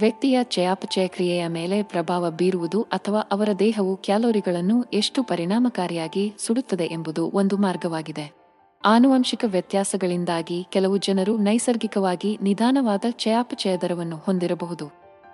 ವ್ಯಕ್ತಿಯ 0.00 0.38
ಚಯಾಪಚಯ 0.42 1.06
ಕ್ರಿಯೆಯ 1.06 1.46
ಮೇಲೆ 1.46 1.82
ಪ್ರಭಾವ 1.82 2.30
ಬೀರುವುದು 2.30 2.82
ಅಥವಾ 2.82 3.20
ಅವರ 3.20 3.48
ದೇಹವು 3.58 3.96
ಕ್ಯಾಲೋರಿಗಳನ್ನು 3.96 4.82
ಎಷ್ಟು 4.82 5.22
ಪರಿಣಾಮಕಾರಿಯಾಗಿ 5.22 6.32
ಸುಡುತ್ತದೆ 6.38 6.84
ಎಂಬುದು 6.84 7.30
ಒಂದು 7.34 7.56
ಮಾರ್ಗವಾಗಿದೆ. 7.56 8.43
ಆನುವಂಶಿಕ 8.86 9.44
ವ್ಯತ್ಯಾಸಗಳಿಂದಾಗಿ 9.46 10.66
ಕೆಲವು 10.70 10.96
ಜನರು 10.96 11.36
ನೈಸರ್ಗಿಕವಾಗಿ 11.36 12.38
ನಿಧಾನವಾದ 12.42 13.04
ಚಯಾಪಚಯ 13.10 13.76
ದರವನ್ನು 13.76 14.16
ಹೊಂದಿರಬಹುದು. 14.16 14.90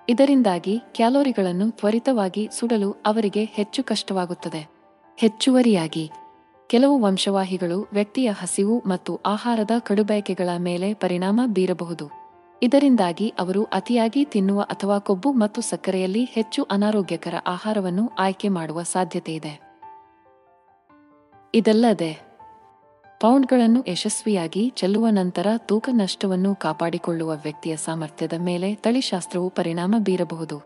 ಇದರಿಂದಾಗಿ 0.09 0.79
ಕ್ಯಾಲೋರಿಗಳನ್ನು 0.93 1.71
ತ್ವರಿತವಾಗಿ 1.71 2.49
ಸುಡಲು 2.53 2.97
ಅವರಿಗೆ 3.07 3.45
ಹೆಚ್ಚು 3.45 3.85
ಕಷ್ಟವಾಗುತ್ತದೆ. 3.85 4.71
ಹೆಚ್ಚುವರಿಯಾಗಿ, 5.19 6.11
ಕೆಲವು 6.67 7.03
ವಂಶವಾಹಿಗಳು 7.03 7.89
ವ್ಯಕ್ತಿಯ 7.93 8.31
ಹಸಿವು 8.31 8.83
ಮತ್ತು 8.87 9.21
ಆಹಾರದ 9.27 9.71
ಕಡುಬಯಕೆಗಳ 9.79 10.49
ಮೇಲೆ 10.59 10.95
ಪರಿಣಾಮ 10.95 11.41
ಬೀರಬಹುದು. 11.47 12.11
ಇದರಿಂದಾಗಿ 12.63 13.33
ಅವರು 13.39 13.65
ಅತಿಯಾಗಿ 13.65 14.25
ತಿನ್ನುವ 14.25 14.61
ಅಥವಾ 14.61 14.99
ಕೊಬ್ಬು 14.99 15.33
ಮತ್ತು 15.33 15.61
ಸಕ್ಕರೆಯಲ್ಲಿ 15.61 16.25
ಹೆಚ್ಚು 16.25 16.63
ಅನಾರೋಗ್ಯಕರ 16.63 17.35
ಆಹಾರವನ್ನು 17.47 18.11
ಆಯ್ಕೆ 18.19 18.49
ಮಾಡುವ 18.49 18.83
ಸಾಧ್ಯತೆಯಿದೆ. 18.83 19.71
ಇದಲ್ಲದೆ 21.55 22.30
ಪೌಂಡ್ಗಳನ್ನು 23.21 23.85
ಯಶಸ್ವಿಯಾಗಿ 23.89 24.73
ಚೆಲ್ಲುವ 24.77 25.07
ನಂತರ 25.11 25.47
ತೂಕ 25.57 25.89
ನಷ್ಟವನ್ನು 25.93 26.55
ಕಾಪಾಡಿಕೊಳ್ಳುವ 26.55 27.31
ವ್ಯಕ್ತಿಯ 27.31 27.77
ಸಾಮರ್ಥ್ಯದ 27.77 28.33
ಮೇಲೆ 28.39 28.75
ತಳಿಶಾಸ್ತ್ರವು 28.75 29.51
ಪರಿಣಾಮ 29.51 29.95
ಬೀರಬಹುದು. 29.99 30.59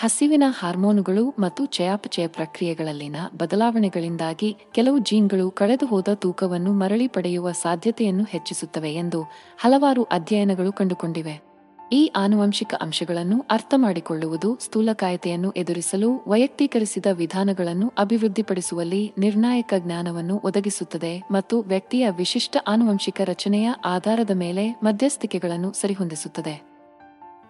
ಹಸಿವಿನ 0.00 0.42
ಹಾರ್ಮೋನುಗಳು 0.48 1.34
ಮತ್ತು 1.38 1.64
ಚಯಾಪಚಯ 1.66 2.26
ಪ್ರಕ್ರಿಯೆಗಳಲ್ಲಿನ 2.26 3.16
ಬದಲಾವಣೆಗಳಿಂದಾಗಿ 3.36 4.56
ಕೆಲವು 4.72 4.98
ಜೀನ್ಗಳು 4.98 5.50
ಕಳೆದುಹೋದ 5.50 6.08
ತೂಕವನ್ನು 6.14 6.72
ಮರಳಿ 6.72 7.06
ಪಡೆಯುವ 7.06 7.52
ಸಾಧ್ಯತೆಯನ್ನು 7.52 8.24
ಹೆಚ್ಚಿಸುತ್ತವೆ 8.24 8.94
ಎಂದು 8.94 9.22
ಹಲವಾರು 9.58 10.02
ಅಧ್ಯಯನಗಳು 10.02 10.72
ಕಂಡುಕೊಂಡಿವೆ. 10.72 11.51
ಈ 11.92 12.12
ಆನುವಂಶಿಕ 12.16 12.74
ಅಂಶಗಳನ್ನು 12.80 13.44
ಅರ್ಥಮಾಡಿಕೊಳ್ಳುವುದು 13.50 14.58
ಸ್ಥೂಲಕಾಯತೆಯನ್ನು 14.60 15.50
ಎದುರಿಸಲು 15.50 16.24
ವೈಯಕ್ತೀಕರಿಸಿದ 16.28 17.06
ವಿಧಾನಗಳನ್ನು 17.12 17.92
ಅಭಿವೃದ್ಧಿಪಡಿಸುವಲ್ಲಿ 17.98 19.12
ನಿರ್ಣಾಯಕ 19.18 19.74
ಜ್ಞಾನವನ್ನು 19.78 20.40
ಒದಗಿಸುತ್ತದೆ 20.44 21.22
ಮತ್ತು 21.30 21.60
ವ್ಯಕ್ತಿಯ 21.60 22.10
ವಿಶಿಷ್ಟ 22.10 22.56
ಆನುವಂಶಿಕ 22.68 23.20
ರಚನೆಯ 23.24 23.70
ಆಧಾರದ 23.84 24.30
ಮೇಲೆ 24.30 24.80
ಮಧ್ಯಸ್ಥಿಕೆಗಳನ್ನು 24.82 25.72
ಸರಿಹೊಂದಿಸುತ್ತದೆ. 25.72 26.62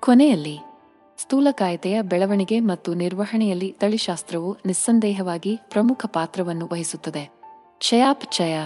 ಕೊನೆಯಲ್ಲಿ 0.00 0.58
ಸ್ಥೂಲಕಾಯತೆಯ 1.18 2.02
ಬೆಳವಣಿಗೆ 2.02 2.61
ಮತ್ತು 2.61 2.94
ನಿರ್ವಹಣೆಯಲ್ಲಿ 2.94 3.76
ತಳಿಶಾಸ್ತ್ರವು 3.80 4.56
ನಿಸ್ಸಂದೇಹವಾಗಿ 4.66 5.61
ಪ್ರಮುಖ 5.70 6.06
ಪಾತ್ರವನ್ನು 6.06 6.68
ವಹಿಸುತ್ತದೆ. 6.72 7.30
ಚಯಾಪಚಯ 7.80 8.56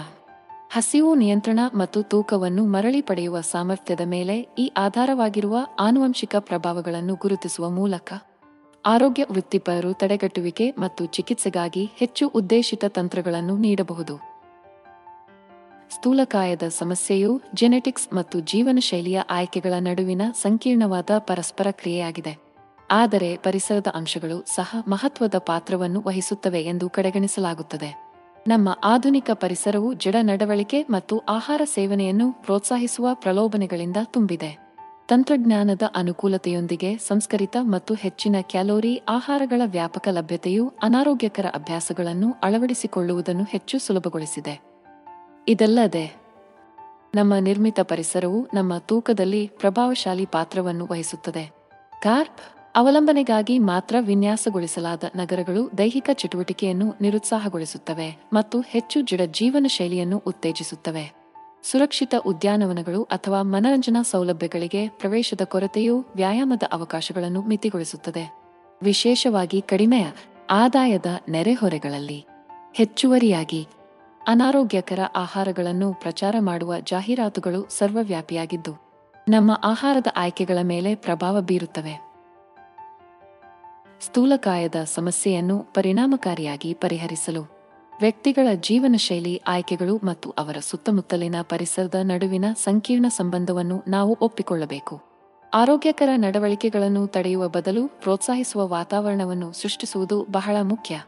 ಹಸಿವು 0.69 1.15
ನಿಯಂತ್ರಣ 1.15 1.59
ಮತ್ತು 1.75 2.01
ತೂಕವನ್ನು 2.01 2.65
ಮರಳಿ 2.65 3.01
ಪಡೆಯುವ 3.01 3.41
ಸಾಮರ್ಥ್ಯದ 3.41 4.01
ಮೇಲೆ 4.05 4.39
ಈ 4.39 4.71
ಆಧಾರವಾಗಿರುವ 4.77 5.57
ಆನುವಂಶಿಕ 5.79 6.35
ಪ್ರಭಾವಗಳನ್ನು 6.39 7.15
ಗುರುತಿಸುವ 7.15 7.69
ಮೂಲಕ 7.69 8.13
ಆರೋಗ್ಯ 8.85 9.25
ವೃತ್ತಿಪರರು 9.31 9.93
ತಡೆಗಟ್ಟುವಿಕೆ 9.93 10.71
ಮತ್ತು 10.77 11.05
ಚಿಕಿತ್ಸೆಗಾಗಿ 11.05 11.89
ಹೆಚ್ಚು 11.95 12.27
ಉದ್ದೇಶಿತ 12.27 12.85
ತಂತ್ರಗಳನ್ನು 12.87 13.57
ನೀಡಬಹುದು. 13.57 14.17
ಸ್ಥೂಲಕಾಯದ 15.89 16.63
ಸಮಸ್ಯೆಯು 16.67 17.41
ಜೆನೆಟಿಕ್ಸ್ 17.53 18.13
ಮತ್ತು 18.13 18.39
ಜೀವನ 18.39 18.77
ಶೈಲಿಯ 18.81 19.19
ಆಯ್ಕೆಗಳ 19.29 19.73
ನಡುವಿನ 19.79 20.21
ಸಂಕೀರ್ಣವಾದ 20.31 21.09
ಪರಸ್ಪರ 21.17 21.67
ಕ್ರಿಯೆಯಾಗಿದೆ. 21.71 22.37
ಆದರೆ 22.91 23.37
ಪರಿಸರದ 23.37 23.87
ಅಂಶಗಳು 23.93 24.45
ಸಹ 24.55 24.75
ಮಹತ್ವದ 24.87 25.35
ಪಾತ್ರವನ್ನು 25.37 26.01
ವಹಿಸುತ್ತವೆ 26.01 26.61
ಎಂದು 26.61 26.89
ಕಡೆಗಣಿಸಲಾಗುತ್ತದೆ. 26.89 28.06
ನಮ್ಮ 28.47 28.79
ಆಧುನಿಕ 28.83 29.31
ಪರಿಸರವು 29.33 29.93
ಜಡ 29.93 30.15
ನಡವಳಿಕೆ 30.21 30.83
ಮತ್ತು 30.83 31.17
ಆಹಾರ 31.17 31.61
ಸೇವನೆಯನ್ನು 31.65 32.31
ಪ್ರೋತ್ಸಾಹಿಸುವ 32.31 33.07
ಪ್ರಲೋಭನೆಗಳಿಂದ 33.13 33.97
ತುಂಬಿದೆ. 34.03 34.67
ತಂತ್ರಜ್ಞಾನದ 35.07 35.81
ಅನುಕೂಲತೆಯೊಂದಿಗೆ 35.95 36.97
ಸಂಸ್ಕರಿತ 36.97 37.57
ಮತ್ತು 37.61 37.93
ಹೆಚ್ಚಿನ 37.93 38.35
ಕ್ಯಾಲೋರಿ 38.41 39.01
ಆಹಾರಗಳ 39.09 39.61
ವ್ಯಾಪಕ 39.65 40.07
ಲಭ್ಯತೆಯು 40.11 40.73
ಅನಾರೋಗ್ಯಕರ 40.83 41.45
ಅಭ್ಯಾಸಗಳನ್ನು 41.55 42.35
ಅಳವಡಿಸಿಕೊಳ್ಳುವುದನ್ನು 42.43 43.43
ಹೆಚ್ಚು 43.43 43.79
ಸುಲಭಗೊಳಿಸಿದೆ. 43.79 44.61
ಇದಲ್ಲದೆ, 45.47 46.15
ನಮ್ಮ 47.15 47.33
ನಿರ್ಮಿತ 47.35 47.79
ಪರಿಸರವು 47.79 48.47
ನಮ್ಮ 48.53 48.77
ತೂಕದಲ್ಲಿ 48.77 49.47
ಪ್ರಭಾವಶಾಲಿ 49.47 50.25
ಪಾತ್ರವನ್ನು 50.25 50.87
ವಹಿಸುತ್ತದೆ. 50.91 51.51
ಕಾರ್ಪ್ 52.01 52.56
ಅವಲಂಬನೆಗಾಗಿ 52.77 53.59
ಮಾತ್ರ 53.59 53.95
ವಿನ್ಯಾಸಗೊಳಿಸಲಾದ 53.99 55.03
ನಗರಗಳು 55.15 55.77
ದೈಹಿಕ 55.77 56.09
ಚಟುವಟಿಕೆಯನ್ನು 56.13 56.95
ನಿರುತ್ಸಾಹಗೊಳಿಸುತ್ತವೆ 57.01 58.17
ಮತ್ತು 58.33 58.59
ಹೆಚ್ಚು 58.59 59.01
ಜಡ 59.01 59.21
ಜೀವನ 59.31 59.65
ಶೈಲಿಯನ್ನು 59.69 60.23
ಉತ್ತೇಜಿಸುತ್ತವೆ. 60.25 61.13
ಸುರಕ್ಷಿತ 61.63 62.15
ಉದ್ಯಾನವನಗಳು 62.25 63.03
ಅಥವಾ 63.03 63.41
ಮನರಂಜನಾ 63.41 64.01
ಸೌಲಭ್ಯಗಳಿಗೆ 64.01 64.87
ಪ್ರವೇಶದ 64.87 65.41
ಕೊರತೆಯು 65.43 66.05
ವ್ಯಾಯಾಮದ 66.15 66.63
ಅವಕಾಶಗಳನ್ನು 66.71 67.41
ಮಿತಿಗೊಳಿಸುತ್ತದೆ. 67.41 68.37
ವಿಶೇಷವಾಗಿ 68.83 69.61
ಕಡಿಮೆಯ, 69.61 70.05
ಆದಾಯದ 70.49 71.05
ನೆರೆಹೊರೆಗಳಲ್ಲಿ. 71.29 72.25
ಹೆಚ್ಚುವರಿಯಾಗಿ, 72.73 73.67
ಅನಾರೋಗ್ಯಕರ 74.27 74.99
ಆಹಾರಗಳನ್ನು 75.15 75.93
ಪ್ರಚಾರ 75.93 76.35
ಮಾಡುವ 76.39 76.79
ಜಾಹೀರಾತುಗಳು 76.79 77.67
ಸರ್ವವ್ಯಾಪಿಯಾಗಿದ್ದು, 77.69 79.03
ನಮ್ಮ 79.29 79.61
ಆಹಾರದ 79.63 80.07
ಆಯ್ಕೆಗಳ 80.15 80.57
ಮೇಲೆ 80.61 80.95
ಪ್ರಭಾವ 80.95 81.41
ಬೀರುತ್ತವೆ. 81.41 82.06
ಸ್ಥೂಲಕಾಯದ 84.01 84.75
ಸಮಸ್ಯೆಯನ್ನು 84.85 85.59
ಪರಿಣಾಮಕಾರಿಯಾಗಿ 85.59 86.73
ಪರಿಹರಿಸಲು 86.73 87.41
ವ್ಯಕ್ತಿಗಳ 88.01 88.47
ಜೀವನ 88.55 88.95
ಶೈಲಿ 88.97 89.41
ಆಯ್ಕೆಗಳು 89.47 89.97
ಮತ್ತು 90.03 90.29
ಅವರ 90.29 90.57
ಸುತ್ತಮುತ್ತಲಿನ 90.61 91.35
ಪರಿಸರದ 91.41 91.95
ನಡುವಿನ 92.03 92.45
ಸಂಕೀರ್ಣ 92.63 93.05
ಸಂಬಂಧವನ್ನು 93.07 93.83
ನಾವು 93.87 94.17
ಒಪ್ಪಿಕೊಳ್ಳಬೇಕು. 94.21 95.01
ಆರೋಗ್ಯಕರ 95.53 96.09
ನಡವಳಿಕೆಗಳನ್ನು 96.15 97.07
ತಡೆಯುವ 97.07 97.47
ಬದಲು 97.47 97.87
ಪ್ರೋತ್ಸಾಹಿಸುವ 97.87 98.67
ವಾತಾವರಣವನ್ನು 98.67 99.51
ಸೃಷ್ಟಿಸುವುದು 99.51 100.27
ಬಹಳ 100.31 100.55
ಮುಖ್ಯ. 100.61 101.01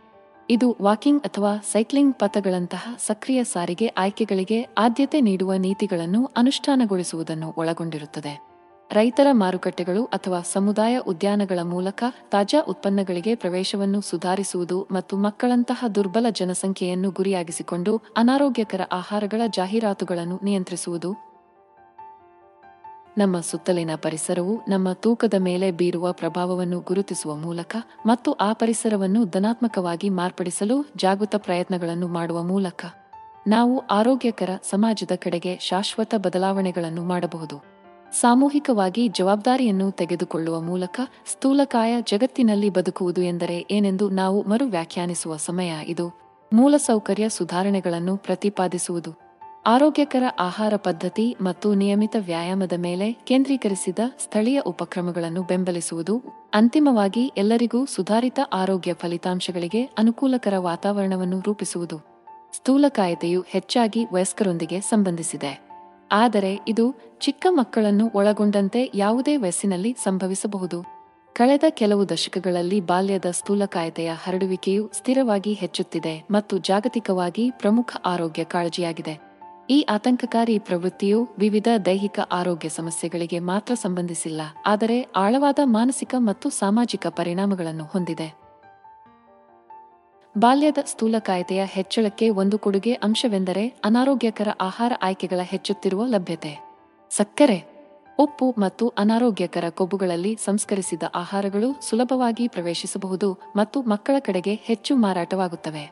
ಇದು 0.49 0.77
ವಾಕಿಂಗ್ 0.81 1.23
ಅಥವಾ 1.23 1.57
ಸೈಕ್ಲಿಂಗ್ 1.71 2.15
ಪಥಗಳಂತಹ 2.15 2.95
ಸಕ್ರಿಯ 2.99 3.43
ಸಾರಿಗೆ 3.43 3.87
ಆಯ್ಕೆಗಳಿಗೆ 3.87 4.67
ಆದ್ಯತೆ 4.77 5.21
ನೀಡುವ 5.21 5.53
ನೀತಿಗಳನ್ನು 5.53 6.31
ಅನುಷ್ಠಾನಗೊಳಿಸುವುದನ್ನು 6.37 7.53
ಒಳಗೊಂಡಿರುತ್ತದೆ. 7.57 8.48
ರೈತರ 8.91 9.27
ಮಾರುಕಟ್ಟೆಗಳು 9.31 10.05
ಅಥವಾ 10.05 10.41
ಸಮುದಾಯ 10.41 10.97
ಉದ್ಯಾನಗಳ 10.97 11.59
ಮೂಲಕ 11.63 12.03
ತಾಜಾ 12.31 12.65
ಉತ್ಪನ್ನಗಳಿಗೆ 12.67 13.35
ಪ್ರವೇಶವನ್ನು 13.35 14.01
ಸುಧಾರಿಸುವುದು 14.01 14.87
ಮತ್ತು 14.91 15.17
ಮಕ್ಕಳಂತಹ 15.17 15.87
ದುರ್ಬಲ 15.87 16.25
ಜನಸಂಖ್ಯೆಯನ್ನು 16.29 17.11
ಗುರಿಯಾಗಿಸಿಕೊಂಡು 17.11 18.01
ಅನಾರೋಗ್ಯಕರ 18.17 18.81
ಆಹಾರಗಳ 18.91 19.41
ಜಾಹೀರಾತುಗಳನ್ನು 19.47 20.39
ನಿಯಂತ್ರಿಸುವುದು. 20.43 21.11
ನಮ್ಮ 23.17 23.39
ಸುತ್ತಲಿನ 23.39 23.89
ಪರಿಸರವು 23.95 24.61
ನಮ್ಮ 24.67 24.93
ತೂಕದ 24.93 25.33
ಮೇಲೆ 25.33 25.71
ಬೀರುವ 25.71 26.11
ಪ್ರಭಾವವನ್ನು 26.11 26.79
ಗುರುತಿಸುವ 26.79 27.35
ಮೂಲಕ 27.35 27.75
ಮತ್ತು 28.05 28.31
ಆ 28.31 28.53
ಪರಿಸರವನ್ನು 28.53 29.25
ಧನಾತ್ಮಕವಾಗಿ 29.25 30.09
ಮಾರ್ಪಡಿಸಲು 30.09 30.85
ಜಾಗೃತ 30.95 31.35
ಪ್ರಯತ್ನಗಳನ್ನು 31.35 32.07
ಮಾಡುವ 32.07 32.43
ಮೂಲಕ 32.43 32.85
ನಾವು 33.47 33.79
ಆರೋಗ್ಯಕರ 33.79 34.49
ಸಮಾಜದ 34.69 35.11
ಕಡೆಗೆ 35.15 35.57
ಶಾಶ್ವತ 35.61 36.15
ಬದಲಾವಣೆಗಳನ್ನು 36.15 37.03
ಮಾಡಬಹುದು. 37.03 37.78
ಸಾಮೂಹಿಕವಾಗಿ 38.13 39.07
ಜವಾಬ್ದಾರಿಯನ್ನು 39.07 39.91
ತೆಗೆದುಕೊಳ್ಳುವ 39.91 40.61
ಮೂಲಕ 40.61 40.99
ಸ್ಥೂಲಕಾಯ 41.25 42.01
ಜಗತ್ತಿನಲ್ಲಿ 42.01 42.69
ಬದುಕುವುದು 42.69 43.21
ಎಂದರೆ 43.21 43.67
ಏನೆಂದು 43.71 44.09
ನಾವು 44.09 44.41
ಮರು 44.41 44.65
ವ್ಯಾಖ್ಯಾನಿಸುವ 44.65 45.37
ಸಮಯ 45.37 45.73
ಇದು. 45.87 46.19
ಮೂಲಸೌಕರ್ಯ 46.53 47.29
ಸುಧಾರಣೆಗಳನ್ನು 47.29 48.17
ಪ್ರತಿಪಾದಿಸುವುದು. 48.17 49.29
ಆರೋಗ್ಯಕರ 49.65 50.23
ಆಹಾರ 50.39 50.75
ಪದ್ಧತಿ 50.75 51.37
ಮತ್ತು 51.41 51.73
ನಿಯಮಿತ 51.73 52.15
ವ್ಯಾಯಾಮದ 52.19 52.73
ಮೇಲೆ 52.73 53.13
ಕೇಂದ್ರೀಕರಿಸಿದ 53.13 53.99
ಸ್ಥಳೀಯ 54.19 54.59
ಉಪಕ್ರಮಗಳನ್ನು 54.59 55.43
ಬೆಂಬಲಿಸುವುದು, 55.43 56.21
ಅಂತಿಮವಾಗಿ 56.53 57.31
ಎಲ್ಲರಿಗೂ 57.37 57.85
ಸುಧಾರಿತ 57.85 58.39
ಆರೋಗ್ಯ 58.53 58.93
ಫಲಿತಾಂಶಗಳಿಗೆ 58.93 59.83
ಅನುಕೂಲಕರ 59.83 60.53
ವಾತಾವರಣವನ್ನು 60.57 61.39
ರೂಪಿಸುವುದು. 61.39 61.99
ಸ್ಥೂಲಕಾಯತೆಯು 62.55 63.41
ಹೆಚ್ಚಾಗಿ 63.47 64.05
ವಯಸ್ಕರೊಂದಿಗೆ 64.13 64.81
ಸಂಬಂಧಿಸಿದೆ. 64.81 65.68
ಆದರೆ 66.11 66.59
ಇದು 66.67 66.85
ಚಿಕ್ಕ 67.19 67.47
ಮಕ್ಕಳನ್ನು 67.49 68.05
ಒಳಗೊಂಡಂತೆ 68.13 68.91
ಯಾವುದೇ 68.95 69.37
ವಯಸ್ಸಿನಲ್ಲಿ 69.37 69.95
ಸಂಭವಿಸಬಹುದು. 70.03 70.79
ಕಳೆದ 71.35 71.65
ಕೆಲವು 71.69 72.03
ದಶಕಗಳಲ್ಲಿ 72.09 72.81
ಬಾಲ್ಯದ 72.81 73.27
ಸ್ಥೂಲಕಾಯತೆಯ 73.31 74.11
ಹರಡುವಿಕೆಯು 74.23 74.83
ಸ್ಥಿರವಾಗಿ 74.93 75.53
ಹೆಚ್ಚುತ್ತಿದೆ 75.53 76.15
ಮತ್ತು 76.31 76.57
ಜಾಗತಿಕವಾಗಿ 76.57 77.45
ಪ್ರಮುಖ 77.51 77.97
ಆರೋಗ್ಯ 78.05 78.43
ಕಾಳಜಿಯಾಗಿದೆ. 78.43 79.15
ಈ 79.69 79.85
ಆತಂಕಕಾರಿ 79.89 80.59
ಪ್ರವೃತ್ತಿಯು 80.59 81.19
ವಿವಿಧ 81.37 81.67
ದೈಹಿಕ 81.85 82.19
ಆರೋಗ್ಯ 82.31 82.69
ಸಮಸ್ಯೆಗಳಿಗೆ 82.69 83.39
ಮಾತ್ರ 83.39 83.73
ಸಂಬಂಧಿಸಿಲ್ಲ, 83.73 84.41
ಆದರೆ 84.65 84.97
ಆಳವಾದ 85.15 85.59
ಮಾನಸಿಕ 85.65 86.13
ಮತ್ತು 86.17 86.49
ಸಾಮಾಜಿಕ 86.49 87.07
ಪರಿಣಾಮಗಳನ್ನು 87.07 87.83
ಹೊಂದಿದೆ. 87.83 88.29
ಬಾಲ್ಯದ 90.37 90.77
ಸ್ಥೂಲಕಾಯತೆಯ 90.85 91.65
ಹೆಚ್ಚಳಕ್ಕೆ 91.65 92.29
ಒಂದು 92.29 92.59
ಕೊಡುಗೆ 92.59 92.93
ಅಂಶವೆಂದರೆ 92.93 93.67
ಅನಾರೋಗ್ಯಕರ 93.67 94.47
ಆಹಾರ 94.61 94.93
ಆಯ್ಕೆಗಳ 95.01 95.39
ಹೆಚ್ಚುತ್ತಿರುವ 95.43 96.05
ಲಭ್ಯತೆ. 96.05 96.69
ಸಕ್ಕರೆ, 97.09 97.63
ಉಪ್ಪು 98.19 98.55
ಮತ್ತು 98.57 98.87
ಅನಾರೋಗ್ಯಕರ 98.87 99.63
ಕೊಬ್ಬುಗಳಲ್ಲಿ 99.69 100.37
ಸಂಸ್ಕರಿಸಿದ 100.45 101.03
ಆಹಾರಗಳು 101.15 101.89
ಸುಲಭವಾಗಿ 101.89 102.47
ಪ್ರವೇಶಿಸಬಹುದು 102.47 103.33
ಮತ್ತು 103.55 103.81
ಮಕ್ಕಳ 103.81 104.15
ಕಡೆಗೆ 104.19 104.53
ಹೆಚ್ಚು 104.53 104.95
ಮಾರಾಟವಾಗುತ್ತವೆ. 104.95 105.91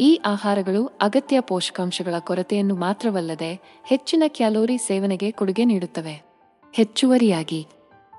ಈ 0.00 0.20
ಆಹಾರಗಳು 0.26 0.86
ಅಗತ್ಯ 0.86 1.40
ಪೋಷಕಾಂಶಗಳ 1.40 2.14
ಕೊರತೆಯನ್ನು 2.18 2.76
ಮಾತ್ರವಲ್ಲದೆ 2.76 3.80
ಹೆಚ್ಚಿನ 3.84 4.22
ಕ್ಯಾಲೋರಿ 4.26 4.78
ಸೇವನೆಗೆ 4.78 5.30
ಕೊಡುಗೆ 5.30 5.64
ನೀಡುತ್ತವೆ. 5.64 6.22
ಹೆಚ್ಚುವರಿಯಾಗಿ 6.74 7.66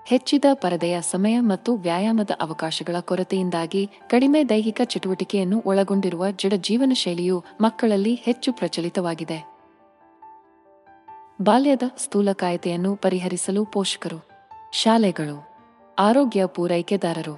ಹೆಚ್ಚಿದ 0.07 0.45
ಪರದೆಯ 0.53 1.01
ಸಮಯ 1.01 1.39
ಮತ್ತು 1.39 1.75
ವ್ಯಾಯಾಮದ 1.75 2.31
ಅವಕಾಶಗಳ 2.41 2.95
ಕೊರತೆಯಿಂದಾಗಿ 2.99 3.89
ಕಡಿಮೆ 4.09 4.43
ದೈಹಿಕ 4.43 4.81
ಚಟುವಟಿಕೆಯನ್ನು 4.83 5.63
ಒಳಗೊಂಡಿರುವ 5.65 6.25
ಜಡ 6.31 6.53
ಜೀವನ 6.57 6.91
ಶೈಲಿಯು 6.93 7.43
ಮಕ್ಕಳಲ್ಲಿ 7.61 8.13
ಹೆಚ್ಚು 8.13 8.53
ಪ್ರಚಲಿತವಾಗಿದೆ. 8.53 9.39
ಬಾಲ್ಯದ 11.41 11.81
ಸ್ಥೂಲಕಾಯತೆಯನ್ನು 11.97 12.95
ಪರಿಹರಿಸಲು 12.95 13.65
ಪೋಷಕರು, 13.65 14.19
ಶಾಲೆಗಳು, 14.73 15.37
ಆರೋಗ್ಯ 15.99 16.45
ಪೂರೈಕೆದಾರರು, 16.45 17.35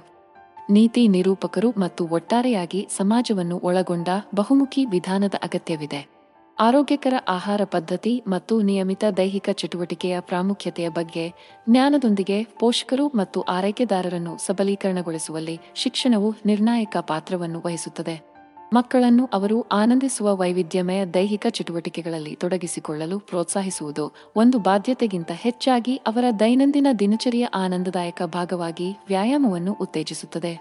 ನೀತಿ 0.70 1.08
ನಿರೂಪಕರು 1.08 1.70
ಮತ್ತು 1.70 2.06
ಒಟ್ಟಾರೆಯಾಗಿ 2.06 2.88
ಸಮಾಜವನ್ನು 2.96 3.60
ಒಳಗೊಂಡ 3.62 4.08
ಬಹುಮುಖಿ 4.34 4.84
ವಿಧಾನದ 4.84 5.34
ಅಗತ್ಯವಿದೆ. 5.42 6.19
ಆರೋಗ್ಯಕರ 6.60 7.14
ಆಹಾರ 7.28 7.60
ಪದ್ಧತಿ 7.64 8.22
ಮತ್ತು 8.28 8.60
ನಿಯಮಿತ 8.60 9.04
ದೈಹಿಕ 9.16 9.48
ಚಟುವಟಿಕೆಯ 9.52 10.20
ಪ್ರಾಮುಖ್ಯತೆಯ 10.20 10.88
ಬಗ್ಗೆ 10.88 11.32
ಜ್ಞಾನದೊಂದಿಗೆ 11.68 12.44
ಪೋಷಕರು 12.58 13.06
ಮತ್ತು 13.06 13.42
ಆರೈಕೆದಾರರನ್ನು 13.42 14.38
ಸಬಲೀಕರಣಗೊಳಿಸುವಲ್ಲಿ 14.46 15.60
ಶಿಕ್ಷಣವು 15.74 16.34
ನಿರ್ಣಾಯಕ 16.46 16.96
ಪಾತ್ರವನ್ನು 17.00 17.62
ವಹಿಸುತ್ತದೆ. 17.66 18.30
ಮಕ್ಕಳನ್ನು 18.74 19.24
ಅವರು 19.32 19.68
ಆನಂದಿಸುವ 19.68 20.36
ವೈವಿಧ್ಯಮಯ 20.36 21.04
ದೈಹಿಕ 21.04 21.46
ಚಟುವಟಿಕೆಗಳಲ್ಲಿ 21.50 22.34
ತೊಡಗಿಸಿಕೊಳ್ಳಲು 22.34 23.18
ಪ್ರೋತ್ಸಾಹಿಸುವುದು 23.18 24.12
ಒಂದು 24.36 24.58
ಬಾಧ್ಯತೆಗಿಂತ 24.58 25.30
ಹೆಚ್ಚಾಗಿ 25.34 25.96
ಅವರ 25.96 26.24
ದೈನಂದಿನ 26.40 26.86
ದಿನಚರಿಯ 26.98 27.46
ಆನಂದದಾಯಕ 27.54 28.22
ಭಾಗವಾಗಿ 28.22 28.96
ವ್ಯಾಯಾಮವನ್ನು 29.08 29.72
ಉತ್ತೇಜಿಸುತ್ತದೆ. 29.80 30.52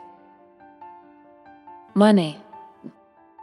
ಮನೆ 1.97 2.48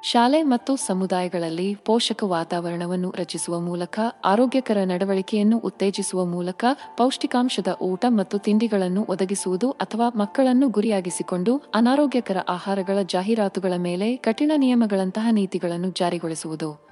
ಶಾಲೆ 0.03 0.43
ಮತ್ತು 0.43 0.77
ಸಮುದಾಯಗಳಲ್ಲಿ 0.77 1.75
ಪೋಷಕ 1.75 2.23
ವಾತಾವರಣವನ್ನು 2.23 3.15
ರಚಿಸುವ 3.17 3.61
ಮೂಲಕ, 3.61 4.01
ಆರೋಗ್ಯಕರ 4.25 4.77
ನಡವಳಿಕೆಯನ್ನು 4.85 5.59
ಉತ್ತೇಜಿಸುವ 5.59 6.25
ಮೂಲಕ 6.25 6.65
ಪೌಷ್ಟಿಕಾಂಶದ 6.97 7.77
ಊಟ 7.83 8.05
ಮತ್ತು 8.09 8.39
ತಿಂಡಿಗಳನ್ನು 8.39 9.07
ಒದಗಿಸುವುದು 9.09 9.71
ಅಥವಾ 9.71 10.09
ಮಕ್ಕಳನ್ನು 10.17 10.69
ಗುರಿಯಾಗಿಸಿಕೊಂಡು 10.69 11.63
ಅನಾರೋಗ್ಯಕರ 11.75 12.37
ಆಹಾರಗಳ 12.49 12.99
ಜಾಹೀರಾತುಗಳ 13.03 13.73
ಮೇಲೆ 13.77 14.17
ಕಠಿಣ 14.17 14.53
ನಿಯಮಗಳಂತಹ 14.57 15.29
ನೀತಿಗಳನ್ನು 15.31 15.91
ಜಾರಿಗೊಳಿಸುವುದು. 15.91 16.87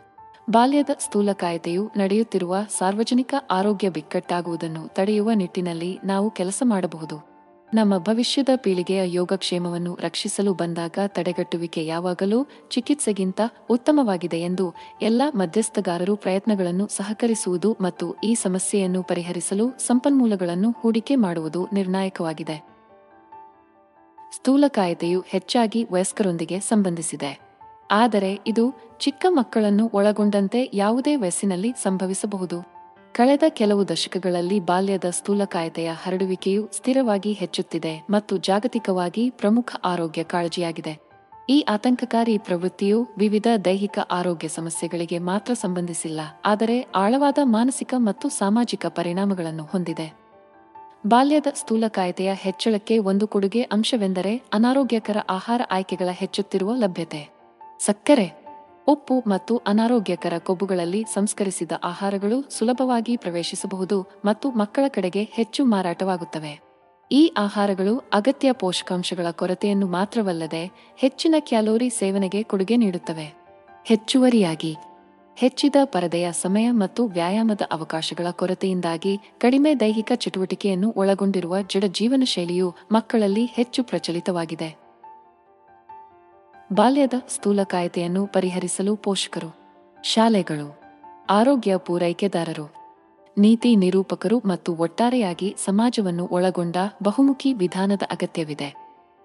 ಬಾಲ್ಯದ 0.50 0.90
ಸ್ಥೂಲಕಾಯತೆಯು 0.98 1.90
ನಡೆಯುತ್ತಿರುವ 1.96 2.56
ಸಾರ್ವಜನಿಕ 2.78 3.34
ಆರೋಗ್ಯ 3.50 3.90
ಬಿಕ್ಕಟ್ಟಾಗುವುದನ್ನು 3.90 4.94
ತಡೆಯುವ 4.94 5.30
ನಿಟ್ಟಿನಲ್ಲಿ 5.32 5.98
ನಾವು 6.04 6.30
ಕೆಲಸ 6.30 6.62
ಮಾಡಬಹುದು. 6.66 7.33
ನಮ್ಮ 7.74 7.98
ಭವಿಷ್ಯದ 7.98 8.48
ಪೀಳಿಗೆಯ 8.56 9.00
ಯೋಗಕ್ಷೇಮವನ್ನು 9.04 9.98
ರಕ್ಷಿಸಲು 10.00 10.54
ಬಂದಾಗ 10.54 10.98
ತಡೆಗಟ್ಟುವಿಕೆ 11.06 11.86
ಯಾವಾಗಲೂ 11.86 12.46
ಚಿಕಿತ್ಸೆಗಿಂತ 12.70 13.40
ಉತ್ತಮವಾಗಿದೆ 13.70 14.40
ಎಂದು 14.40 14.74
ಎಲ್ಲ 15.02 15.22
ಮಧ್ಯಸ್ಥಗಾರರು 15.34 16.16
ಪ್ರಯತ್ನಗಳನ್ನು 16.16 16.86
ಸಹಕರಿಸುವುದು 16.86 17.76
ಮತ್ತು 17.80 18.16
ಈ 18.24 18.34
ಸಮಸ್ಯೆಯನ್ನು 18.34 19.02
ಪರಿಹರಿಸಲು 19.02 19.70
ಸಂಪನ್ಮೂಲಗಳನ್ನು 19.78 20.70
ಹೂಡಿಕೆ 20.70 21.16
ಮಾಡುವುದು 21.16 21.68
ನಿರ್ಣಾಯಕವಾಗಿದೆ. 21.72 22.64
ಸ್ಥೂಲಕಾಯತೆಯು 24.32 25.20
ಹೆಚ್ಚಾಗಿ 25.20 25.86
ವಯಸ್ಕರೊಂದಿಗೆ 25.90 26.60
ಸಂಬಂಧಿಸಿದೆ. 26.60 27.40
ಆದರೆ 27.90 28.38
ಇದು 28.46 28.96
ಚಿಕ್ಕ 28.98 29.26
ಮಕ್ಕಳನ್ನು 29.28 29.90
ಒಳಗೊಂಡಂತೆ 29.94 30.70
ಯಾವುದೇ 30.74 31.16
ವಯಸ್ಸಿನಲ್ಲಿ 31.16 31.72
ಸಂಭವಿಸಬಹುದು. 31.72 32.73
ಕಳೆದ 33.16 33.44
ಕೆಲವು 33.48 33.82
ದಶಕಗಳಲ್ಲಿ 33.88 34.56
ಬಾಲ್ಯದ 34.60 35.08
ಸ್ಥೂಲಕಾಯತೆಯ 35.10 35.90
ಹರಡುವಿಕೆಯು 36.02 36.62
ಸ್ಥಿರವಾಗಿ 36.76 37.32
ಹೆಚ್ಚುತ್ತಿದೆ 37.32 37.92
ಮತ್ತು 38.10 38.34
ಜಾಗತಿಕವಾಗಿ 38.38 39.24
ಪ್ರಮುಖ 39.40 39.76
ಆರೋಗ್ಯ 39.84 40.22
ಕಾಳಜಿಯಾಗಿದೆ. 40.22 40.94
ಈ 41.50 41.58
ಆತಂಕಕಾರಿ 41.68 42.34
ಪ್ರವೃತ್ತಿಯು 42.38 42.98
ವಿವಿಧ 43.18 43.48
ದೈಹಿಕ 43.64 43.98
ಆರೋಗ್ಯ 44.10 44.48
ಸಮಸ್ಯೆಗಳಿಗೆ 44.48 45.18
ಮಾತ್ರ 45.30 45.52
ಸಂಬಂಧಿಸಿಲ್ಲ, 45.54 46.20
ಆದರೆ 46.44 46.76
ಆಳವಾದ 46.94 47.38
ಮಾನಸಿಕ 47.56 47.94
ಮತ್ತು 47.98 48.28
ಸಾಮಾಜಿಕ 48.40 48.86
ಪರಿಣಾಮಗಳನ್ನು 48.98 49.64
ಹೊಂದಿದೆ. 49.64 50.08
ಬಾಲ್ಯದ 51.06 51.48
ಸ್ಥೂಲಕಾಯತೆಯ 51.54 52.30
ಹೆಚ್ಚಳಕ್ಕೆ 52.44 52.96
ಒಂದು 53.10 53.26
ಕೊಡುಗೆ 53.26 53.62
ಅಂಶವೆಂದರೆ 53.76 54.32
ಅನಾರೋಗ್ಯಕರ 54.52 55.18
ಆಹಾರ 55.30 55.62
ಆಯ್ಕೆಗಳ 55.70 56.10
ಹೆಚ್ಚುತ್ತಿರುವ 56.22 56.72
ಲಭ್ಯತೆ. 56.74 57.22
ಸಕ್ಕರೆ 57.80 58.26
ಉಪ್ಪು 58.88 59.24
ಮತ್ತು 59.26 59.56
ಅನಾರೋಗ್ಯಕರ 59.56 60.38
ಕೊಬ್ಬುಗಳಲ್ಲಿ 60.38 61.04
ಸಂಸ್ಕರಿಸಿದ 61.04 61.72
ಆಹಾರಗಳು 61.84 62.50
ಸುಲಭವಾಗಿ 62.50 63.16
ಪ್ರವೇಶಿಸಬಹುದು 63.16 64.06
ಮತ್ತು 64.24 64.50
ಮಕ್ಕಳ 64.50 64.84
ಕಡೆಗೆ 64.88 65.28
ಹೆಚ್ಚು 65.32 65.64
ಮಾರಾಟವಾಗುತ್ತವೆ. 65.64 66.60
ಈ 67.12 67.32
ಆಹಾರಗಳು 67.36 67.98
ಅಗತ್ಯ 67.98 68.52
ಪೋಷಕಾಂಶಗಳ 68.52 69.30
ಕೊರತೆಯನ್ನು 69.30 69.86
ಮಾತ್ರವಲ್ಲದೆ 69.86 70.94
ಹೆಚ್ಚಿನ 70.96 71.34
ಕ್ಯಾಲೋರಿ 71.38 71.90
ಸೇವನೆಗೆ 71.90 72.42
ಕೊಡುಗೆ 72.42 72.76
ನೀಡುತ್ತವೆ. 72.76 73.34
ಹೆಚ್ಚುವರಿಯಾಗಿ, 73.86 74.76
ಹೆಚ್ಚಿದ 75.36 75.76
ಪರದೆಯ 75.84 76.32
ಸಮಯ 76.32 76.70
ಮತ್ತು 76.70 77.06
ವ್ಯಾಯಾಮದ 77.06 77.62
ಅವಕಾಶಗಳ 77.72 78.26
ಕೊರತೆಯಿಂದಾಗಿ 78.30 79.16
ಕಡಿಮೆ 79.38 79.74
ದೈಹಿಕ 79.74 80.12
ಚಟುವಟಿಕೆಯನ್ನು 80.14 80.94
ಒಳಗೊಂಡಿರುವ 80.96 81.56
ಜಡ 81.60 81.84
ಜೀವನ 81.84 82.22
ಶೈಲಿಯು 82.24 82.74
ಮಕ್ಕಳಲ್ಲಿ 82.92 83.44
ಹೆಚ್ಚು 83.44 83.84
ಪ್ರಚಲಿತವಾಗಿದೆ. 83.84 84.83
ಬಾಲ್ಯದ 86.74 87.12
ಸ್ಥೂಲಕಾಯತೆಯನ್ನು 87.28 88.26
ಪರಿಹರಿಸಲು 88.26 88.96
ಪೋಷಕರು, 88.96 89.50
ಶಾಲೆಗಳು, 90.04 90.80
ಆರೋಗ್ಯ 91.30 91.76
ಪೂರೈಕೆದಾರರು, 91.76 92.64
ನೀತಿ 93.38 93.76
ನಿರೂಪಕರು 93.76 94.38
ಮತ್ತು 94.38 94.74
ಒಟ್ಟಾರೆಯಾಗಿ 94.74 95.56
ಸಮಾಜವನ್ನು 95.64 96.28
ಒಳಗೊಂಡ 96.30 96.76
ಬಹುಮುಖಿ 97.02 97.52
ವಿಧಾನದ 97.52 98.02
ಅಗತ್ಯವಿದೆ. 98.10 98.74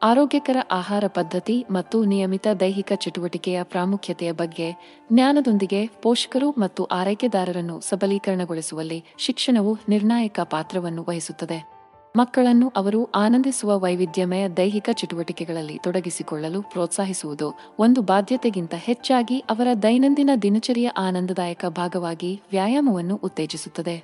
ಆರೋಗ್ಯಕರ 0.02 0.58
ಆಹಾರ 0.72 1.04
ಪದ್ಧತಿ 1.08 1.66
ಮತ್ತು 1.72 2.04
ನಿಯಮಿತ 2.04 2.48
ದೈಹಿಕ 2.60 2.92
ಚಟುವಟಿಕೆಯ 2.96 3.64
ಪ್ರಾಮುಖ್ಯತೆಯ 3.64 4.32
ಬಗ್ಗೆ 4.32 4.68
ಜ್ಞಾನದೊಂದಿಗೆ 5.14 5.88
ಪೋಷಕರು 5.88 6.52
ಮತ್ತು 6.52 6.84
ಆರೈಕೆದಾರರನ್ನು 6.84 7.80
ಸಬಲೀಕರಣಗೊಳಿಸುವಲ್ಲಿ 7.80 9.04
ಶಿಕ್ಷಣವು 9.18 9.78
ನಿರ್ಣಾಯಕ 9.90 10.40
ಪಾತ್ರವನ್ನು 10.44 11.06
ವಹಿಸುತ್ತದೆ. 11.10 11.79
ಮಕ್ಕಳನ್ನು 12.18 12.70
ಅವರು 12.76 13.10
ಆನಂದಿಸುವ 13.16 13.80
ವೈವಿಧ್ಯಮಯ 13.80 14.48
ದೈಹಿಕ 14.48 14.90
ಚಟುವಟಿಕೆಗಳಲ್ಲಿ 14.94 15.80
ತೊಡಗಿಸಿಕೊಳ್ಳಲು 15.84 16.62
ಪ್ರೋತ್ಸಾಹಿಸುವುದು 16.62 17.56
ಒಂದು 17.80 18.02
ಬಾಧ್ಯತೆಗಿಂತ 18.02 18.74
ಹೆಚ್ಚಾಗಿ 18.78 19.40
ಅವರ 19.40 19.68
ದೈನಂದಿನ 19.84 20.30
ದಿನಚರಿಯ 20.42 20.88
ಆನಂದದಾಯಕ 20.88 21.66
ಭಾಗವಾಗಿ 21.66 22.42
ವ್ಯಾಯಾಮವನ್ನು 22.52 23.16
ಉತ್ತೇಜಿಸುತ್ತದೆ. 23.16 24.04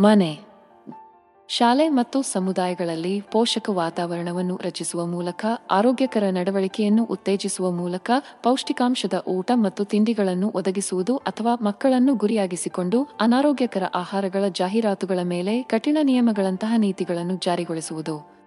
ಮನೆ 0.00 0.47
ಶಾಲೆ 1.48 1.88
ಮತ್ತು 1.88 2.22
ಸಮುದಾಯಗಳಲ್ಲಿ 2.22 3.20
ಪೋಷಕ 3.20 3.68
ವಾತಾವರಣವನ್ನು 3.68 4.60
ರಚಿಸುವ 4.64 5.06
ಮೂಲಕ, 5.06 5.46
ಆರೋಗ್ಯಕರ 5.70 6.22
ನಡವಳಿಕೆಯನ್ನು 6.30 7.04
ಉತ್ತೇಜಿಸುವ 7.04 7.70
ಮೂಲಕ 7.70 8.10
ಪೌಷ್ಟಿಕಾಂಶದ 8.42 9.24
ಊಟ 9.26 9.50
ಮತ್ತು 9.54 9.84
ತಿಂಡಿಗಳನ್ನು 9.84 10.52
ಒದಗಿಸುವುದು 10.54 11.16
ಅಥವಾ 11.16 11.54
ಮಕ್ಕಳನ್ನು 11.62 12.14
ಗುರಿಯಾಗಿಸಿಕೊಂಡು 12.14 13.08
ಅನಾರೋಗ್ಯಕರ 13.20 13.82
ಆಹಾರಗಳ 13.94 14.44
ಜಾಹೀರಾತುಗಳ 14.48 15.18
ಮೇಲೆ 15.22 15.62
ಕಠಿಣ 15.62 15.98
ನಿಯಮಗಳಂತಹ 16.02 16.72
ನೀತಿಗಳನ್ನು 16.76 17.36
ಜಾರಿಗೊಳಿಸುವುದು. 17.36 18.38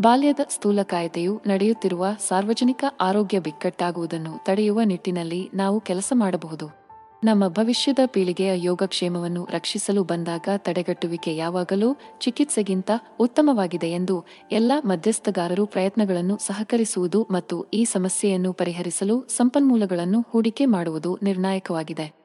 ಬಾಲ್ಯದ 0.00 0.40
ಸ್ಥೂಲಕಾಯತೆಯು 0.48 1.40
ನಡೆಯುತ್ತಿರುವ 1.46 2.06
ಸಾರ್ವಜನಿಕ 2.28 2.84
ಆರೋಗ್ಯ 3.00 3.40
ಬಿಕ್ಕಟ್ಟಾಗುವುದನ್ನು 3.40 4.44
ತಡೆಯುವ 4.44 4.80
ನಿಟ್ಟಿನಲ್ಲಿ 4.82 5.50
ನಾವು 5.54 5.80
ಕೆಲಸ 5.80 6.12
ಮಾಡಬಹುದು. 6.16 6.79
ನಮ್ಮ 7.24 7.48
ಭವಿಷ್ಯದ 7.48 7.98
ಪೀಳಿಗೆಯ 8.06 8.52
ಯೋಗಕ್ಷೇಮವನ್ನು 8.64 9.48
ರಕ್ಷಿಸಲು 9.50 10.04
ಬಂದಾಗ 10.04 10.48
ತಡೆಗಟ್ಟುವಿಕೆ 10.56 11.36
ಯಾವಾಗಲೂ 11.36 11.96
ಚಿಕಿತ್ಸೆಗಿಂತ 12.20 12.90
ಉತ್ತಮವಾಗಿದೆ 13.20 13.90
ಎಂದು 13.90 14.16
ಎಲ್ಲ 14.52 14.72
ಮಧ್ಯಸ್ಥಗಾರರು 14.84 15.66
ಪ್ರಯತ್ನಗಳನ್ನು 15.66 16.36
ಸಹಕರಿಸುವುದು 16.36 17.28
ಮತ್ತು 17.30 17.66
ಈ 17.74 17.84
ಸಮಸ್ಯೆಯನ್ನು 17.84 18.52
ಪರಿಹರಿಸಲು 18.52 19.26
ಸಂಪನ್ಮೂಲಗಳನ್ನು 19.28 20.20
ಹೂಡಿಕೆ 20.30 20.66
ಮಾಡುವುದು 20.66 21.18
ನಿರ್ಣಾಯಕವಾಗಿದೆ. 21.22 22.19